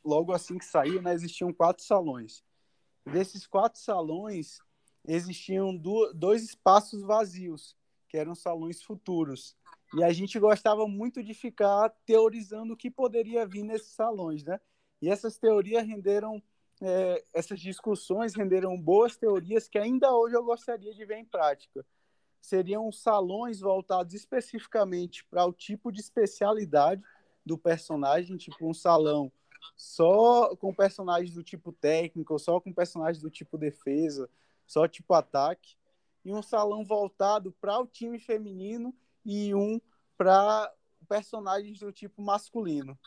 [0.04, 2.44] logo assim que saiu, né, existiam quatro salões.
[3.06, 4.60] Desses quatro salões,
[5.08, 7.76] existiam dois espaços vazios,
[8.08, 9.56] que eram salões futuros.
[9.94, 14.60] E a gente gostava muito de ficar teorizando o que poderia vir nesses salões, né?
[15.02, 16.42] E essas teorias renderam,
[16.82, 21.86] é, essas discussões renderam boas teorias que ainda hoje eu gostaria de ver em prática.
[22.40, 27.02] Seriam salões voltados especificamente para o tipo de especialidade
[27.46, 29.32] do personagem, tipo um salão
[29.76, 34.30] só com personagens do tipo técnico, só com personagens do tipo defesa,
[34.66, 35.76] só tipo ataque,
[36.24, 38.96] e um salão voltado para o time feminino
[39.26, 39.80] e um
[40.18, 40.72] para
[41.08, 42.98] personagens do tipo masculino.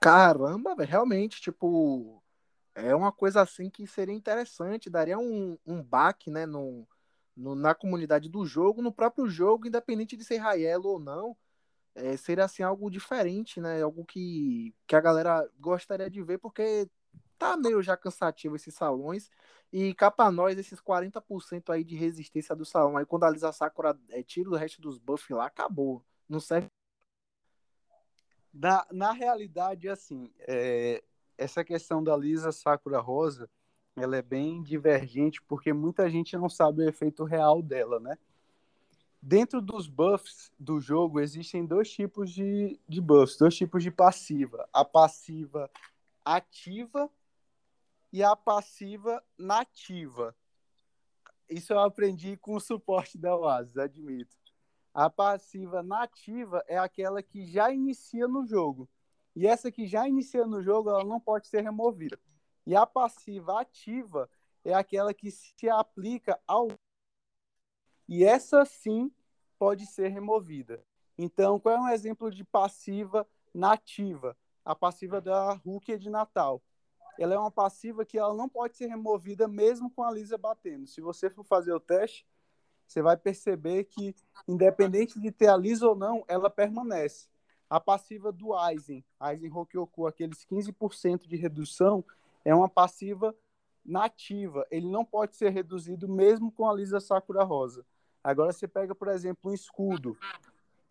[0.00, 2.22] Caramba, realmente, tipo,
[2.74, 6.86] é uma coisa assim que seria interessante, daria um, um baque, né, no,
[7.36, 11.36] no, na comunidade do jogo, no próprio jogo, independente de ser Raelo ou não,
[11.98, 16.88] é, seria assim algo diferente, né, algo que, que a galera gostaria de ver, porque
[17.38, 19.30] tá meio já cansativo esses salões,
[19.72, 23.52] e cá pra nós, esses 40% aí de resistência do salão, aí quando a Lisa
[23.52, 26.04] Sakura é, tira o resto dos buffs lá, acabou.
[26.28, 26.68] Não serve.
[28.52, 31.02] Na, na realidade, assim, é,
[31.36, 33.48] essa questão da Lisa Sakura Rosa,
[33.96, 38.18] ela é bem divergente, porque muita gente não sabe o efeito real dela, né?
[39.20, 44.68] Dentro dos buffs do jogo, existem dois tipos de, de buffs, dois tipos de passiva.
[44.72, 45.70] A passiva
[46.24, 47.10] ativa
[48.12, 50.34] e a passiva nativa.
[51.48, 54.36] Isso eu aprendi com o suporte da Oasis, admito.
[54.92, 58.88] A passiva nativa é aquela que já inicia no jogo.
[59.34, 62.18] E essa que já inicia no jogo, ela não pode ser removida.
[62.66, 64.28] E a passiva ativa
[64.64, 66.68] é aquela que se aplica ao.
[68.08, 69.10] E essa sim
[69.58, 70.82] pode ser removida.
[71.16, 74.36] Então, qual é um exemplo de passiva nativa?
[74.64, 76.62] A passiva da Rookie de Natal
[77.18, 80.86] ela é uma passiva que ela não pode ser removida mesmo com a Lisa batendo.
[80.86, 82.24] Se você for fazer o teste,
[82.86, 84.14] você vai perceber que,
[84.46, 87.28] independente de ter a Lisa ou não, ela permanece.
[87.68, 92.04] A passiva do Aizen, Aizen Rokyoku, aqueles 15% de redução,
[92.44, 93.36] é uma passiva
[93.84, 97.84] nativa, ele não pode ser reduzido mesmo com a Lisa Sakura Rosa.
[98.22, 100.16] Agora você pega, por exemplo, um escudo.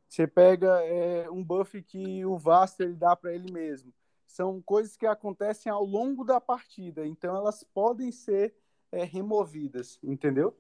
[0.08, 3.94] Você pega é, um buff que o Vasto ele dá para ele mesmo.
[4.26, 8.54] São coisas que acontecem ao longo da partida, então elas podem ser
[8.92, 10.56] é, removidas, entendeu?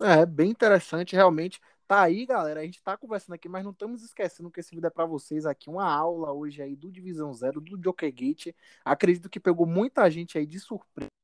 [0.00, 1.60] É, bem interessante, realmente.
[1.86, 2.60] Tá aí, galera.
[2.60, 5.46] A gente tá conversando aqui, mas não estamos esquecendo que esse vídeo é para vocês
[5.46, 5.70] aqui.
[5.70, 8.48] Uma aula hoje aí do Divisão Zero, do Joker Gate.
[8.84, 11.15] Acredito que pegou muita gente aí de surpresa.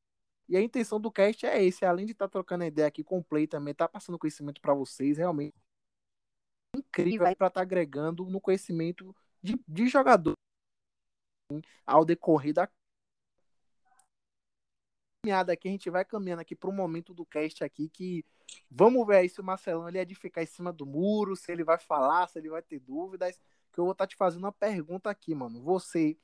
[0.52, 3.16] E a intenção do cast é esse, além de estar tá trocando ideia aqui com
[3.16, 5.54] o Play também, tá passando conhecimento para vocês, realmente
[6.76, 10.34] incrível para estar tá agregando no conhecimento de, de jogador
[11.86, 12.68] ao decorrer da
[15.22, 18.22] caminhada aqui, a gente vai caminhando aqui para o momento do cast aqui que
[18.70, 21.50] vamos ver aí se o Marcelão ele é de ficar em cima do muro, se
[21.50, 23.40] ele vai falar, se ele vai ter dúvidas,
[23.72, 25.62] que eu vou estar tá te fazendo uma pergunta aqui, mano.
[25.62, 26.18] Você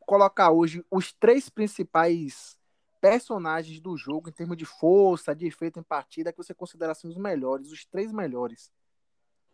[0.00, 2.59] colocar hoje os três principais
[3.00, 7.08] personagens do jogo em termos de força, de efeito em partida que você considera assim,
[7.08, 8.70] os melhores, os três melhores.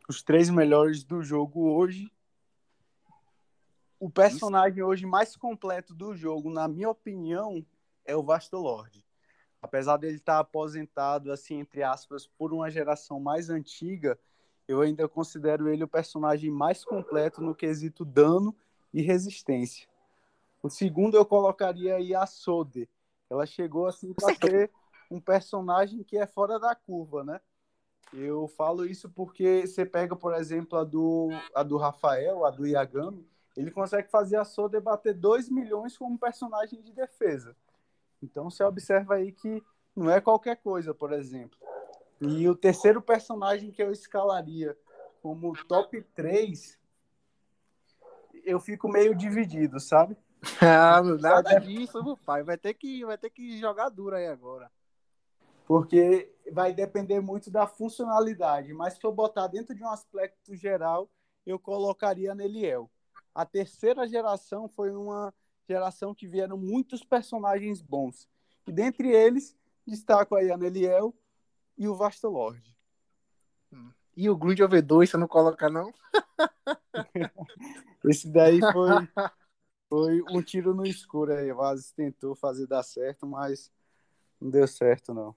[0.09, 2.11] Os três melhores do jogo hoje.
[3.99, 4.87] O personagem Isso.
[4.87, 7.65] hoje mais completo do jogo, na minha opinião,
[8.05, 9.05] é o Vastolord.
[9.63, 14.19] Apesar dele estar aposentado, assim, entre aspas, por uma geração mais antiga,
[14.69, 18.55] eu ainda considero ele o personagem mais completo no quesito dano
[18.93, 19.89] e resistência.
[20.63, 22.89] O segundo eu colocaria aí a Sode.
[23.29, 24.71] Ela chegou assim para ser
[25.11, 27.41] um personagem que é fora da curva, né?
[28.13, 32.67] Eu falo isso porque você pega, por exemplo, a do, a do Rafael, a do
[32.67, 37.57] Yagami, ele consegue fazer a Sode bater 2 milhões como personagem de defesa.
[38.23, 39.63] Então você observa aí que
[39.95, 41.59] não é qualquer coisa, por exemplo.
[42.21, 44.77] E o terceiro personagem que eu escalaria
[45.23, 46.79] como top 3,
[48.45, 50.17] eu fico meio dividido, sabe?
[50.61, 52.43] Ah, nada disso, meu pai.
[52.43, 54.71] Vai ter, que, vai ter que jogar duro aí agora.
[55.67, 58.73] Porque vai depender muito da funcionalidade.
[58.73, 61.11] Mas se eu botar dentro de um aspecto geral,
[61.45, 62.91] eu colocaria Neliel.
[63.35, 65.35] A terceira geração foi uma
[65.69, 68.29] geração que vieram muitos personagens bons.
[68.67, 69.57] E dentre eles,
[69.87, 71.15] destaco aí a Neliel
[71.77, 72.77] e o Vastolord.
[73.73, 73.91] Hum.
[74.17, 75.93] E o Glood OV2, você não coloca, não?
[78.05, 78.91] Esse daí foi,
[79.89, 81.51] foi um tiro no escuro aí.
[81.53, 83.73] O Vaz tentou fazer dar certo, mas
[84.41, 85.35] não deu certo, não.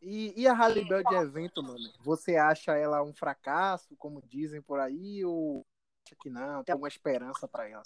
[0.00, 1.90] E, e a Halibel de evento, mano?
[2.02, 5.64] Você acha ela um fracasso, como dizem por aí, ou
[6.04, 6.62] acha que não?
[6.62, 7.82] Tem alguma esperança para ela?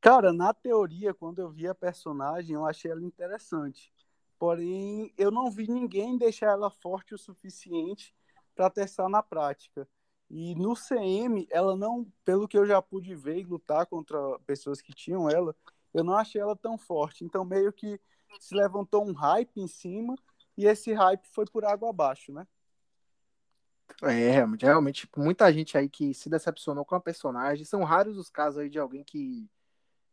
[0.00, 3.92] Cara, na teoria, quando eu vi a personagem, eu achei ela interessante.
[4.38, 8.14] Porém, eu não vi ninguém deixar ela forte o suficiente
[8.54, 9.86] para testar na prática.
[10.30, 14.16] E no CM, ela não, pelo que eu já pude ver e lutar contra
[14.46, 15.56] pessoas que tinham ela,
[15.92, 17.24] eu não achei ela tão forte.
[17.24, 18.00] Então, meio que
[18.38, 20.14] se levantou um hype em cima
[20.56, 22.46] e esse hype foi por água abaixo, né?
[24.02, 27.64] É, realmente, realmente, muita gente aí que se decepcionou com a personagem.
[27.64, 29.50] São raros os casos aí de alguém que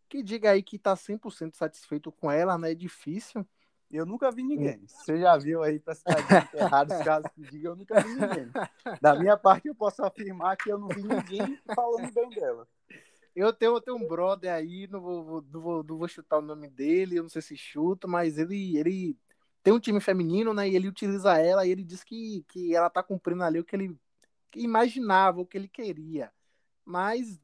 [0.09, 2.71] que diga aí que tá 100% satisfeito com ela, né?
[2.71, 3.45] É difícil.
[3.89, 4.85] Eu nunca vi ninguém.
[4.85, 8.51] Você já viu aí para cidade é raros casos que diga, eu nunca vi ninguém.
[9.01, 12.67] Da minha parte, eu posso afirmar que eu não vi ninguém falando bem dela.
[13.33, 16.41] Eu tenho, eu tenho um brother aí, não vou, não, vou, não vou chutar o
[16.41, 19.17] nome dele, eu não sei se chuta, mas ele, ele
[19.63, 20.67] tem um time feminino, né?
[20.67, 23.75] E ele utiliza ela e ele diz que, que ela tá cumprindo ali o que
[23.75, 23.97] ele
[24.55, 26.31] imaginava, o que ele queria.
[26.83, 27.39] Mas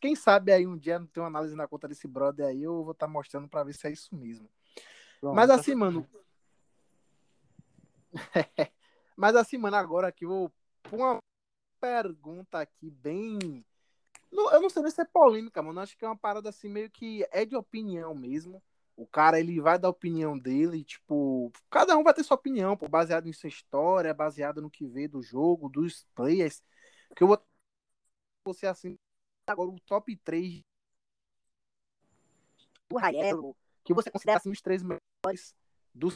[0.00, 2.84] quem sabe aí um dia não tem uma análise na conta desse brother aí, eu
[2.84, 4.48] vou estar tá mostrando para ver se é isso mesmo.
[5.22, 5.36] Pronto.
[5.36, 6.04] Mas assim, mano.
[9.16, 10.50] Mas assim, mano, agora aqui vou
[10.90, 11.18] uma
[11.80, 13.64] pergunta aqui bem.
[14.32, 15.78] Eu não sei nem se é polêmica, mano.
[15.78, 18.60] Acho que é uma parada assim meio que é de opinião mesmo.
[18.96, 22.76] O cara ele vai dar a opinião dele, tipo, cada um vai ter sua opinião,
[22.76, 26.64] pô, baseado em sua história, baseado no que vê do jogo, dos players.
[27.14, 27.40] Que eu vou
[28.44, 28.98] você assim
[29.46, 30.62] agora o top 3
[32.88, 35.11] do Raelo, que você considera assim, os três melhores
[35.94, 36.12] do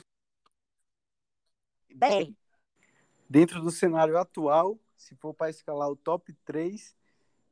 [1.94, 2.34] BR.
[3.28, 6.96] Dentro do cenário atual, se for para escalar o top 3,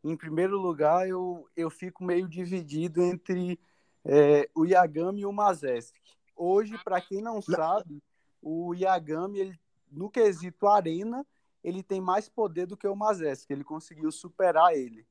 [0.04, 3.58] em primeiro lugar eu, eu fico meio dividido entre
[4.04, 5.94] é, o Yagami e o Mazesk.
[6.36, 8.02] Hoje, para quem não sabe,
[8.40, 11.26] o Yagami, ele, no quesito arena,
[11.62, 13.50] ele tem mais poder do que o Mazesk.
[13.50, 15.06] Ele conseguiu superar ele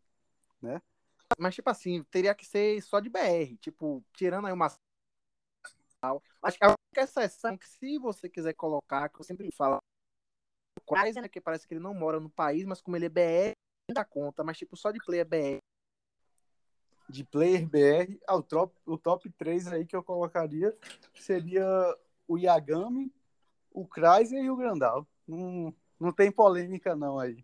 [0.64, 0.82] né?
[1.38, 4.72] Mas, tipo assim, teria que ser só de BR, tipo, tirando aí uma.
[6.42, 9.82] Acho que a única exceção que, se você quiser colocar, que eu sempre falo,
[10.86, 13.54] quase, né, que parece que ele não mora no país, mas como ele é BR,
[13.94, 15.58] dá conta, mas, tipo, só de play é BR.
[17.10, 18.20] de player BR.
[18.28, 20.76] Ah, o, top, o top 3 aí que eu colocaria
[21.16, 21.66] seria
[22.28, 23.14] o Yagami,
[23.72, 25.08] o Kreiser e o Grandal.
[25.28, 27.44] Não, não tem polêmica não aí.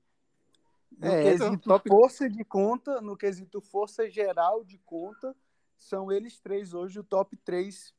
[0.98, 1.88] No é, quesito top...
[1.88, 5.36] força de conta, no quesito força geral de conta,
[5.78, 7.94] são eles três hoje o top 3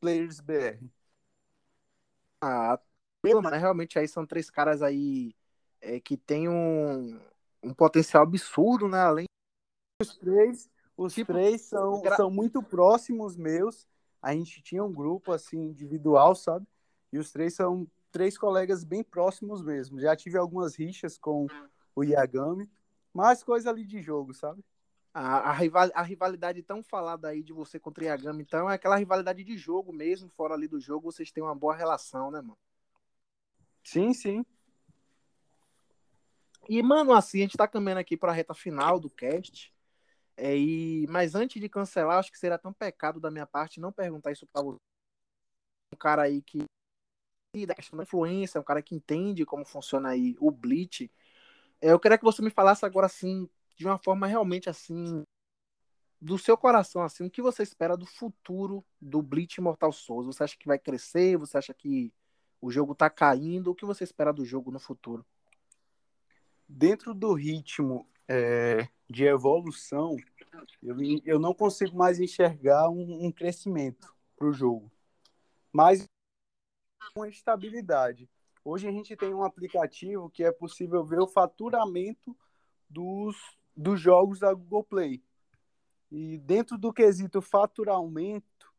[0.00, 0.88] players BR.
[2.40, 2.78] Ah,
[3.42, 5.34] mas realmente aí são três caras aí
[5.80, 7.20] é, que tem um,
[7.62, 9.00] um potencial absurdo, né?
[9.00, 9.26] Além
[10.00, 12.16] os três, os tipo, três são, gra...
[12.16, 13.86] são muito próximos meus.
[14.20, 16.66] A gente tinha um grupo assim individual, sabe?
[17.12, 20.00] E os três são três colegas bem próximos mesmo.
[20.00, 21.46] Já tive algumas rixas com
[21.94, 22.68] o Yagami,
[23.12, 24.62] mas coisa ali de jogo, sabe?
[25.18, 28.74] A, a, rival, a rivalidade tão falada aí de você contra o Yagami, então, é
[28.74, 32.42] aquela rivalidade de jogo mesmo, fora ali do jogo, vocês têm uma boa relação, né,
[32.42, 32.58] mano?
[33.82, 34.44] Sim, sim.
[36.68, 39.72] E, mano, assim, a gente tá caminhando aqui pra reta final do cast.
[40.36, 41.06] É, e...
[41.08, 44.46] Mas antes de cancelar, acho que seria tão pecado da minha parte não perguntar isso
[44.46, 44.78] pra você.
[45.94, 46.62] Um cara aí que.
[47.66, 51.10] da questão da influência, um cara que entende como funciona aí o Bleach.
[51.80, 55.22] É, eu queria que você me falasse agora, assim, de uma forma realmente assim
[56.20, 60.26] do seu coração assim, o que você espera do futuro do Bleach Mortal Souls?
[60.26, 61.36] Você acha que vai crescer?
[61.36, 62.12] Você acha que
[62.60, 63.70] o jogo tá caindo?
[63.70, 65.24] O que você espera do jogo no futuro?
[66.66, 70.16] Dentro do ritmo é, de evolução,
[70.82, 74.90] eu, eu não consigo mais enxergar um, um crescimento para o jogo,
[75.72, 76.08] mas
[77.14, 78.28] uma estabilidade.
[78.64, 82.36] Hoje a gente tem um aplicativo que é possível ver o faturamento
[82.90, 83.36] dos
[83.76, 85.22] dos jogos da Google Play.
[86.10, 88.72] E dentro do quesito faturamento,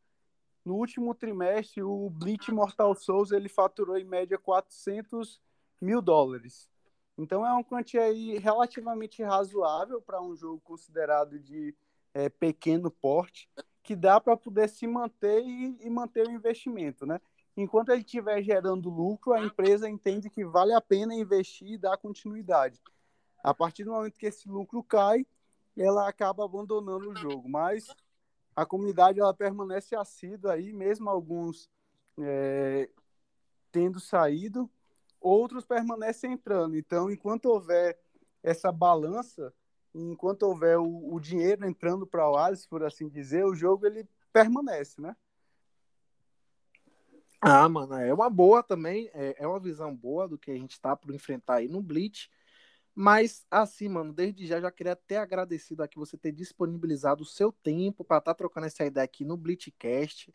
[0.65, 5.39] no último trimestre, o Bleach Mortal Souls ele faturou em média 400
[5.79, 6.69] mil dólares.
[7.17, 11.75] Então é uma quantia aí relativamente razoável para um jogo considerado de
[12.13, 13.49] é, pequeno porte,
[13.81, 17.21] que dá para poder se manter e, e, manter o investimento, né?
[17.55, 21.97] Enquanto ele estiver gerando lucro, a empresa entende que vale a pena investir e dar
[21.97, 22.79] continuidade.
[23.43, 25.25] A partir do momento que esse lucro cai,
[25.75, 27.47] ela acaba abandonando o jogo.
[27.47, 27.87] Mas
[28.55, 31.69] a comunidade ela permanece assídua aí, mesmo alguns
[32.19, 32.89] é,
[33.71, 34.69] tendo saído,
[35.21, 36.75] outros permanecem entrando.
[36.75, 37.99] Então, enquanto houver
[38.41, 39.53] essa balança,
[39.93, 44.07] enquanto houver o, o dinheiro entrando para o Alice, por assim dizer, o jogo ele
[44.31, 45.15] permanece, né?
[47.39, 50.71] Ah, mano, é uma boa também, é, é uma visão boa do que a gente
[50.71, 52.31] está por enfrentar aí no Bleach.
[52.99, 57.51] Mas, assim, mano, desde já já queria até agradecido aqui você ter disponibilizado o seu
[57.51, 60.33] tempo para estar tá trocando essa ideia aqui no Blitzcast.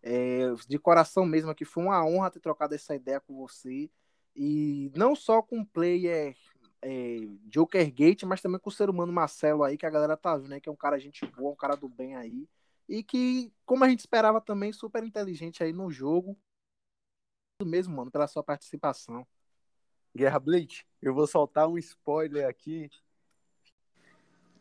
[0.00, 3.90] É, de coração mesmo aqui, foi uma honra ter trocado essa ideia com você.
[4.36, 6.36] E não só com o player
[6.82, 10.36] é, Joker Gate, mas também com o ser humano Marcelo aí, que a galera tá
[10.36, 10.60] vendo, né?
[10.60, 12.48] Que é um cara gente boa, um cara do bem aí.
[12.88, 16.38] E que, como a gente esperava também, super inteligente aí no jogo.
[17.60, 19.26] Mesmo, mano, pela sua participação.
[20.16, 22.90] Guerra Bleach, eu vou soltar um spoiler aqui.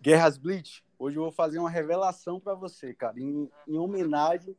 [0.02, 4.54] Guerras Bleach, hoje eu vou fazer uma revelação para você, cara, em, em, homenagem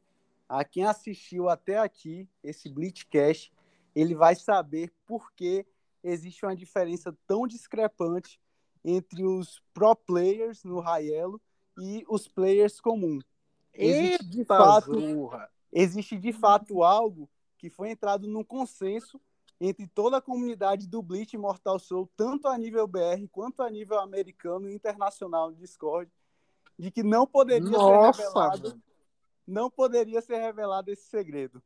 [0.48, 3.52] a quem assistiu até aqui esse Bleachcast,
[3.94, 5.66] ele vai saber por que
[6.02, 8.40] existe uma diferença tão discrepante
[8.82, 11.40] entre os pro players no Raielo
[11.78, 13.24] e os players comuns.
[13.74, 15.30] Existe de fato,
[15.70, 17.28] existe de fato algo
[17.58, 19.20] que foi entrado num consenso
[19.60, 23.98] entre toda a comunidade do Bleach Mortal Soul, tanto a nível BR quanto a nível
[24.00, 26.10] americano e internacional no Discord,
[26.78, 28.82] de que não poderia Nossa, ser revelado, mano.
[29.46, 31.62] não poderia ser revelado esse segredo.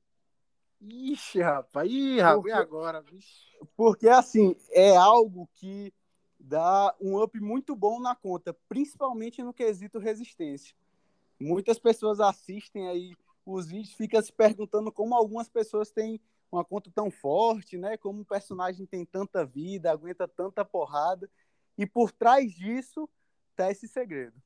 [0.81, 3.03] Ixi, rapaz, Ih, rapaz, porque, e agora?
[3.03, 3.67] Bicho?
[3.77, 5.93] Porque, assim, é algo que
[6.39, 10.77] dá um up muito bom na conta, principalmente no quesito resistência.
[11.41, 16.21] Muitas pessoas assistem aí os vídeos, ficam se perguntando como algumas pessoas têm
[16.51, 17.97] uma conta tão forte, né?
[17.97, 21.31] Como um personagem tem tanta vida, aguenta tanta porrada.
[21.77, 23.09] E por trás disso
[23.55, 24.37] tá esse segredo.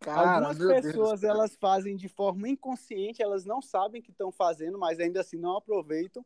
[0.00, 4.78] Cara, Algumas pessoas Deus, elas fazem de forma inconsciente, elas não sabem que estão fazendo,
[4.78, 6.24] mas ainda assim não aproveitam.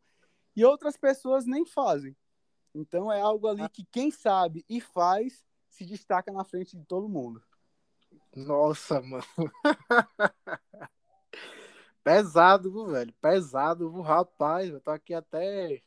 [0.55, 2.17] E outras pessoas nem fazem.
[2.75, 7.09] Então é algo ali que quem sabe e faz se destaca na frente de todo
[7.09, 7.43] mundo.
[8.35, 9.25] Nossa, mano.
[12.07, 13.13] Pesado, velho?
[13.15, 14.01] Pesado?
[14.01, 15.83] Rapaz, eu tô aqui até.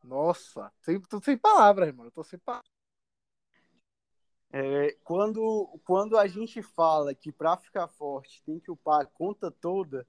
[0.00, 2.10] Nossa, sem, tô sem palavras, mano.
[2.10, 2.70] Eu tô sem palavras.
[4.52, 9.50] É, quando, quando a gente fala que para ficar forte tem que upar a conta
[9.50, 10.06] toda,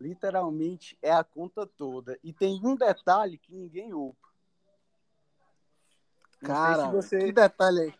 [0.00, 2.18] literalmente é a conta toda.
[2.24, 4.28] E tem um detalhe que ninguém upa.
[6.40, 7.18] Cara, se você...
[7.20, 7.94] que detalhe aí?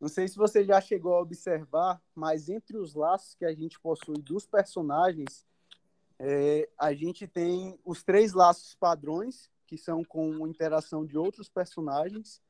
[0.00, 3.78] Não sei se você já chegou a observar, mas entre os laços que a gente
[3.78, 5.48] possui dos personagens,
[6.22, 12.42] é, a gente tem os três laços padrões, que são com interação de outros personagens.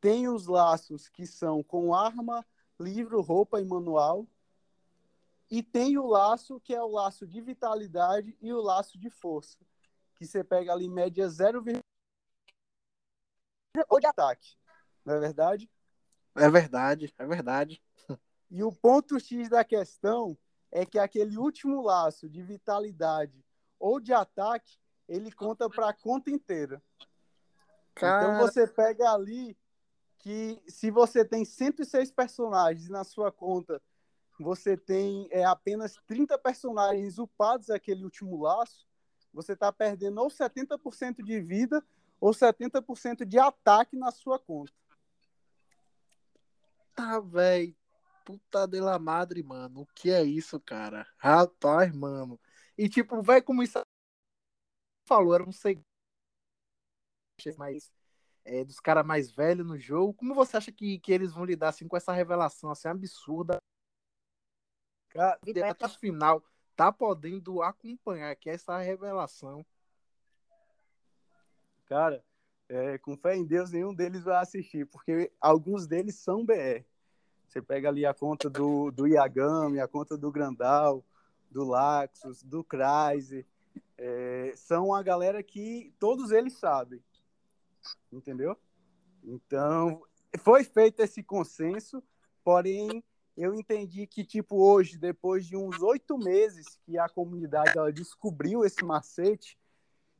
[0.00, 2.46] Tem os laços que são com arma,
[2.78, 4.24] livro, roupa e manual.
[5.50, 9.58] E tem o laço que é o laço de vitalidade e o laço de força,
[10.14, 11.64] que você pega ali em média 0,
[13.88, 14.56] ou de ataque.
[15.04, 15.68] Não é verdade?
[16.36, 17.82] É verdade, é verdade.
[18.48, 20.38] E o ponto X da questão
[20.70, 23.44] é que aquele último laço de vitalidade
[23.78, 26.82] ou de ataque, ele conta para a conta inteira.
[27.92, 28.34] Então, Cara...
[28.34, 29.56] Então você pega ali
[30.18, 33.80] que se você tem 106 personagens na sua conta,
[34.38, 38.86] você tem é, apenas 30 personagens upados aquele último laço,
[39.32, 41.82] você está perdendo ou 70% de vida
[42.20, 44.72] ou 70% de ataque na sua conta.
[46.94, 47.76] Tá, velho.
[48.26, 49.82] Puta de la madre, mano.
[49.82, 51.06] O que é isso, cara?
[51.16, 52.40] Rapaz, mano.
[52.76, 53.80] E tipo, vai como isso
[55.06, 55.84] falou, era um segredo
[57.56, 57.92] mais
[58.44, 60.12] é, dos caras mais velhos no jogo.
[60.12, 63.58] Como você acha que, que eles vão lidar assim, com essa revelação assim, absurda?
[65.10, 65.38] Cara,
[65.70, 69.64] até o final, tá podendo acompanhar que essa revelação.
[71.84, 72.24] Cara,
[72.68, 76.84] é, com fé em Deus, nenhum deles vai assistir, porque alguns deles são BR.
[77.56, 81.02] Você pega ali a conta do, do Iagami, a conta do Grandal,
[81.50, 83.46] do Laxus, do Kreise.
[83.96, 87.02] É, são a galera que todos eles sabem.
[88.12, 88.58] Entendeu?
[89.24, 90.02] Então,
[90.40, 92.02] foi feito esse consenso,
[92.44, 93.02] porém,
[93.34, 98.66] eu entendi que, tipo, hoje, depois de uns oito meses que a comunidade ela descobriu
[98.66, 99.58] esse macete,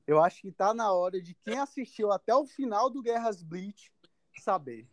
[0.07, 3.93] eu acho que tá na hora de quem assistiu até o final do Guerras Bleach
[4.41, 4.89] saber.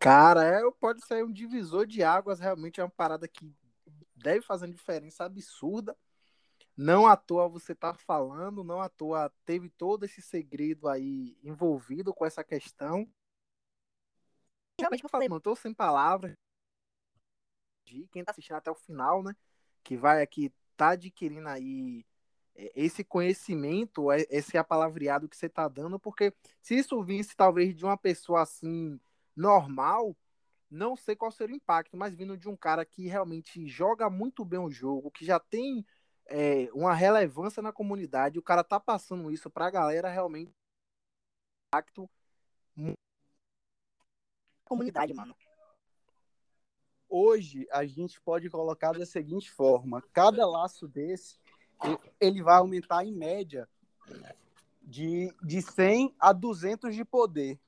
[0.00, 3.54] Cara, é, pode ser um divisor de águas, realmente é uma parada que
[4.16, 5.94] deve fazer uma diferença absurda.
[6.74, 12.14] Não à toa você tá falando, não à toa teve todo esse segredo aí envolvido
[12.14, 13.06] com essa questão.
[14.80, 16.32] Realmente eu falei, mano, tô sem palavras.
[18.10, 19.36] Quem tá assistindo até o final, né?
[19.82, 22.06] Que vai aqui tá adquirindo aí
[22.54, 26.32] é, esse conhecimento, é, esse apalavreado que você está dando, porque
[26.62, 28.98] se isso visse talvez de uma pessoa assim
[29.40, 30.14] normal,
[30.70, 34.44] não sei qual seria o impacto, mas vindo de um cara que realmente joga muito
[34.44, 35.84] bem o jogo, que já tem
[36.26, 40.52] é, uma relevância na comunidade, o cara tá passando isso para a galera realmente
[41.68, 42.08] impacto
[44.64, 45.34] comunidade, mano.
[47.08, 51.40] Hoje a gente pode colocar da seguinte forma: cada laço desse
[52.20, 53.68] ele vai aumentar em média
[54.80, 57.58] de, de 100 a 200 de poder.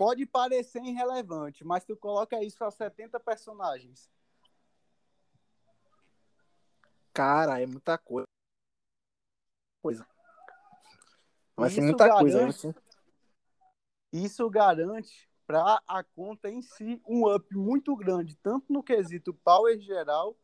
[0.00, 4.10] Pode parecer irrelevante, mas tu coloca isso a 70 personagens.
[7.12, 8.26] Cara, é muita coisa.
[9.82, 10.08] coisa.
[11.54, 12.46] Vai ser muita garante, coisa.
[12.46, 12.74] Assim.
[14.10, 19.78] Isso garante para a conta em si um up muito grande, tanto no quesito power
[19.78, 20.34] geral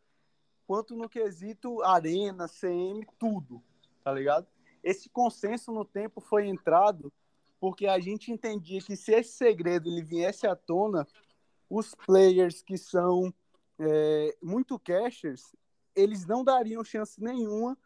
[0.66, 3.64] quanto no quesito arena, CM, tudo,
[4.04, 4.46] tá ligado?
[4.82, 7.11] Esse consenso no tempo foi entrado
[7.66, 11.04] porque a gente entendia que se esse segredo ele viesse à tona,
[11.68, 13.34] os players que são
[13.76, 15.42] é, muito cashers,
[15.92, 17.76] eles não dariam chance nenhuma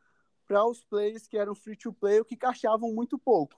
[0.46, 3.56] para os players que eram free to play ou que caixavam muito pouco.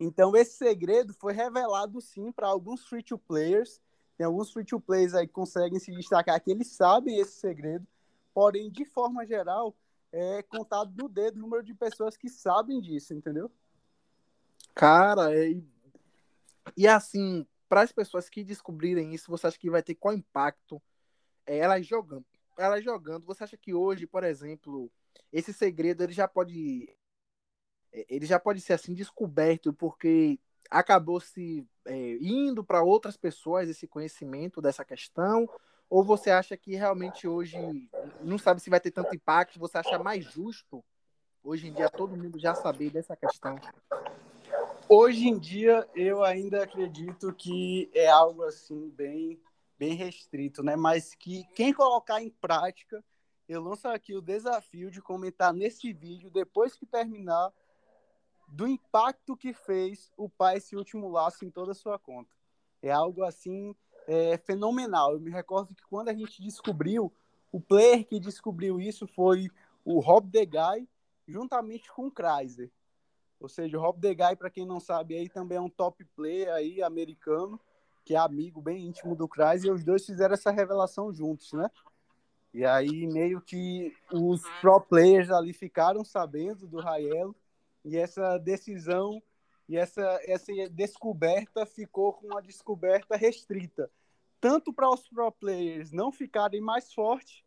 [0.00, 3.78] Então esse segredo foi revelado sim para alguns free to players
[4.16, 7.86] tem alguns free-to-plays aí que conseguem se destacar que eles sabem esse segredo,
[8.34, 9.76] porém, de forma geral,
[10.10, 13.52] é contado no dedo o número de pessoas que sabem disso, entendeu?
[14.78, 15.60] Cara, é...
[16.76, 20.80] e assim, para as pessoas que descobrirem isso, você acha que vai ter qual impacto
[21.44, 22.24] é, elas jogando?
[22.56, 24.88] Elas jogando, você acha que hoje, por exemplo,
[25.32, 26.88] esse segredo ele já pode
[27.92, 30.38] é, ele já pode ser assim descoberto porque
[30.70, 35.50] acabou se é, indo para outras pessoas esse conhecimento dessa questão?
[35.90, 39.58] Ou você acha que realmente hoje não sabe se vai ter tanto impacto?
[39.58, 40.84] Você acha mais justo
[41.42, 43.58] hoje em dia todo mundo já saber dessa questão?
[44.90, 49.38] Hoje em dia eu ainda acredito que é algo assim bem
[49.78, 50.76] bem restrito, né?
[50.76, 53.04] Mas que quem colocar em prática,
[53.46, 57.52] eu lanço aqui o desafio de comentar nesse vídeo depois que terminar
[58.48, 62.34] do impacto que fez o pai esse último laço em toda a sua conta.
[62.82, 63.76] É algo assim
[64.06, 65.12] é, fenomenal.
[65.12, 67.12] Eu me recordo que quando a gente descobriu,
[67.52, 69.50] o player que descobriu isso foi
[69.84, 70.88] o Rob The Guy,
[71.26, 72.70] juntamente com o Chrysler.
[73.40, 76.52] Ou seja, o Rob Guy, para quem não sabe, aí também é um top player
[76.52, 77.60] aí americano.
[78.04, 81.70] que é amigo bem íntimo do Kraz, e os dois fizeram essa revelação juntos, né?
[82.54, 87.36] E aí meio que os pro players ali ficaram sabendo do Raelo
[87.84, 89.22] e essa decisão
[89.68, 93.90] e essa, essa descoberta ficou com uma descoberta restrita,
[94.40, 97.44] tanto para os pro players não ficarem mais fortes,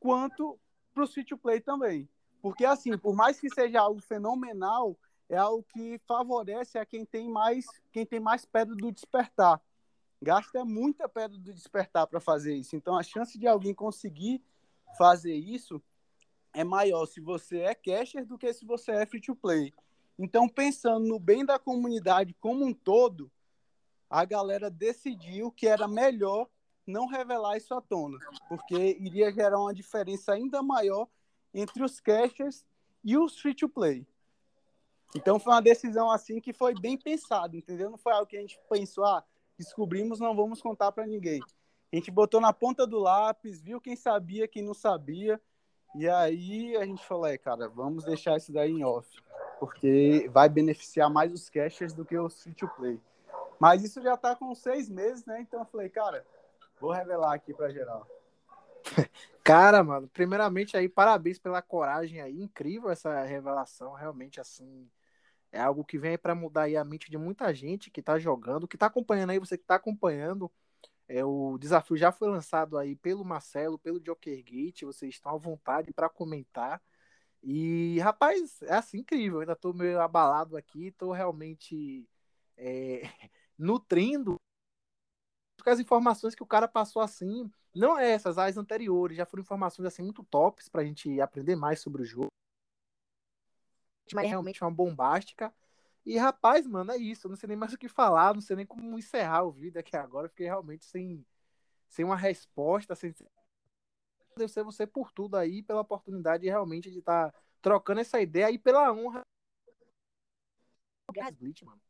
[0.00, 0.58] quanto
[0.94, 2.08] para free to play também.
[2.40, 4.96] Porque assim, por mais que seja algo fenomenal,
[5.28, 9.60] é algo que favorece a quem tem mais, quem tem mais pedra do despertar.
[10.20, 12.74] Gasta muita pedra do despertar para fazer isso.
[12.74, 14.42] Então a chance de alguém conseguir
[14.96, 15.82] fazer isso
[16.52, 19.72] é maior se você é cacher do que se você é free to play.
[20.18, 23.30] Então, pensando no bem da comunidade como um todo,
[24.10, 26.48] a galera decidiu que era melhor
[26.84, 28.18] não revelar isso à tona,
[28.48, 31.06] porque iria gerar uma diferença ainda maior
[31.52, 32.64] entre os cashers
[33.04, 34.06] e os free to play.
[35.14, 37.90] Então foi uma decisão assim que foi bem pensada, entendeu?
[37.90, 39.24] Não foi algo que a gente pensou, ah,
[39.56, 41.40] descobrimos, não vamos contar para ninguém.
[41.92, 45.40] A gente botou na ponta do lápis, viu quem sabia, quem não sabia,
[45.94, 49.08] e aí a gente falou, é, cara, vamos deixar isso daí em off,
[49.58, 53.00] porque vai beneficiar mais os cashers do que os free to play.
[53.58, 55.40] Mas isso já tá com seis meses, né?
[55.40, 56.24] Então eu falei, cara,
[56.78, 58.06] vou revelar aqui para geral.
[59.44, 64.90] Cara, mano, primeiramente aí, parabéns pela coragem aí, incrível essa revelação, realmente assim,
[65.50, 68.68] é algo que vem para mudar aí a mente de muita gente que tá jogando,
[68.68, 70.50] que tá acompanhando aí, você que tá acompanhando,
[71.08, 75.92] é, o desafio já foi lançado aí pelo Marcelo, pelo Jokergate, vocês estão à vontade
[75.92, 76.82] para comentar.
[77.42, 82.06] E, rapaz, é assim incrível, ainda tô meio abalado aqui, tô realmente
[82.56, 83.02] é,
[83.58, 84.40] nutrindo
[85.66, 89.86] as informações que o cara passou assim, não é essas, as anteriores, já foram informações
[89.86, 92.28] assim muito tops pra gente aprender mais sobre o jogo.
[94.14, 95.52] Mas é realmente uma bombástica.
[96.04, 97.26] E rapaz, mano, é isso.
[97.26, 99.78] Eu não sei nem mais o que falar, não sei nem como encerrar o vídeo
[99.78, 100.28] aqui agora.
[100.28, 101.24] Fiquei realmente sem,
[101.88, 103.14] sem uma resposta, sem
[104.32, 108.58] agradecer você por tudo aí, pela oportunidade realmente de estar tá trocando essa ideia e
[108.58, 109.20] pela honra.
[111.66, 111.80] mano.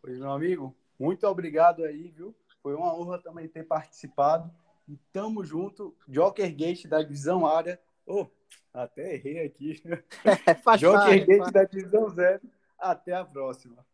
[0.00, 2.34] Pois, meu amigo, muito obrigado aí, viu?
[2.62, 4.50] Foi uma honra também ter participado.
[4.88, 5.96] E tamo junto.
[6.08, 7.80] Joker Gate da divisão área.
[8.06, 8.26] Oh,
[8.72, 9.82] até errei aqui.
[10.24, 12.42] É, Joker Gate da divisão zero.
[12.78, 13.84] Até a próxima.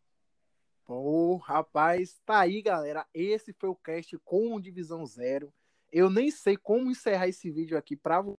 [0.84, 3.07] Pô, rapaz, tá aí, galera.
[3.14, 5.53] Esse foi o cast com Divisão Zero.
[5.90, 8.36] Eu nem sei como encerrar esse vídeo aqui pra você.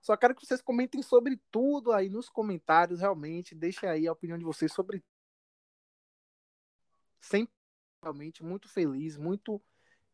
[0.00, 3.54] Só quero que vocês comentem sobre tudo aí nos comentários, realmente.
[3.54, 5.02] Deixem aí a opinião de vocês sobre
[7.22, 7.54] sempre
[8.02, 9.62] realmente muito feliz, muito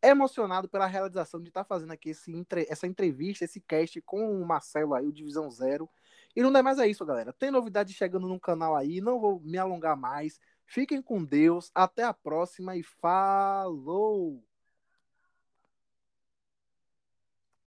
[0.03, 2.33] emocionado pela realização de estar tá fazendo aqui esse,
[2.69, 5.89] essa entrevista, esse cast com o Marcelo aí, o Divisão Zero.
[6.37, 7.33] E não é mais é isso, galera.
[7.33, 10.39] Tem novidade chegando no canal aí, não vou me alongar mais.
[10.67, 14.48] Fiquem com Deus, até a próxima e falou!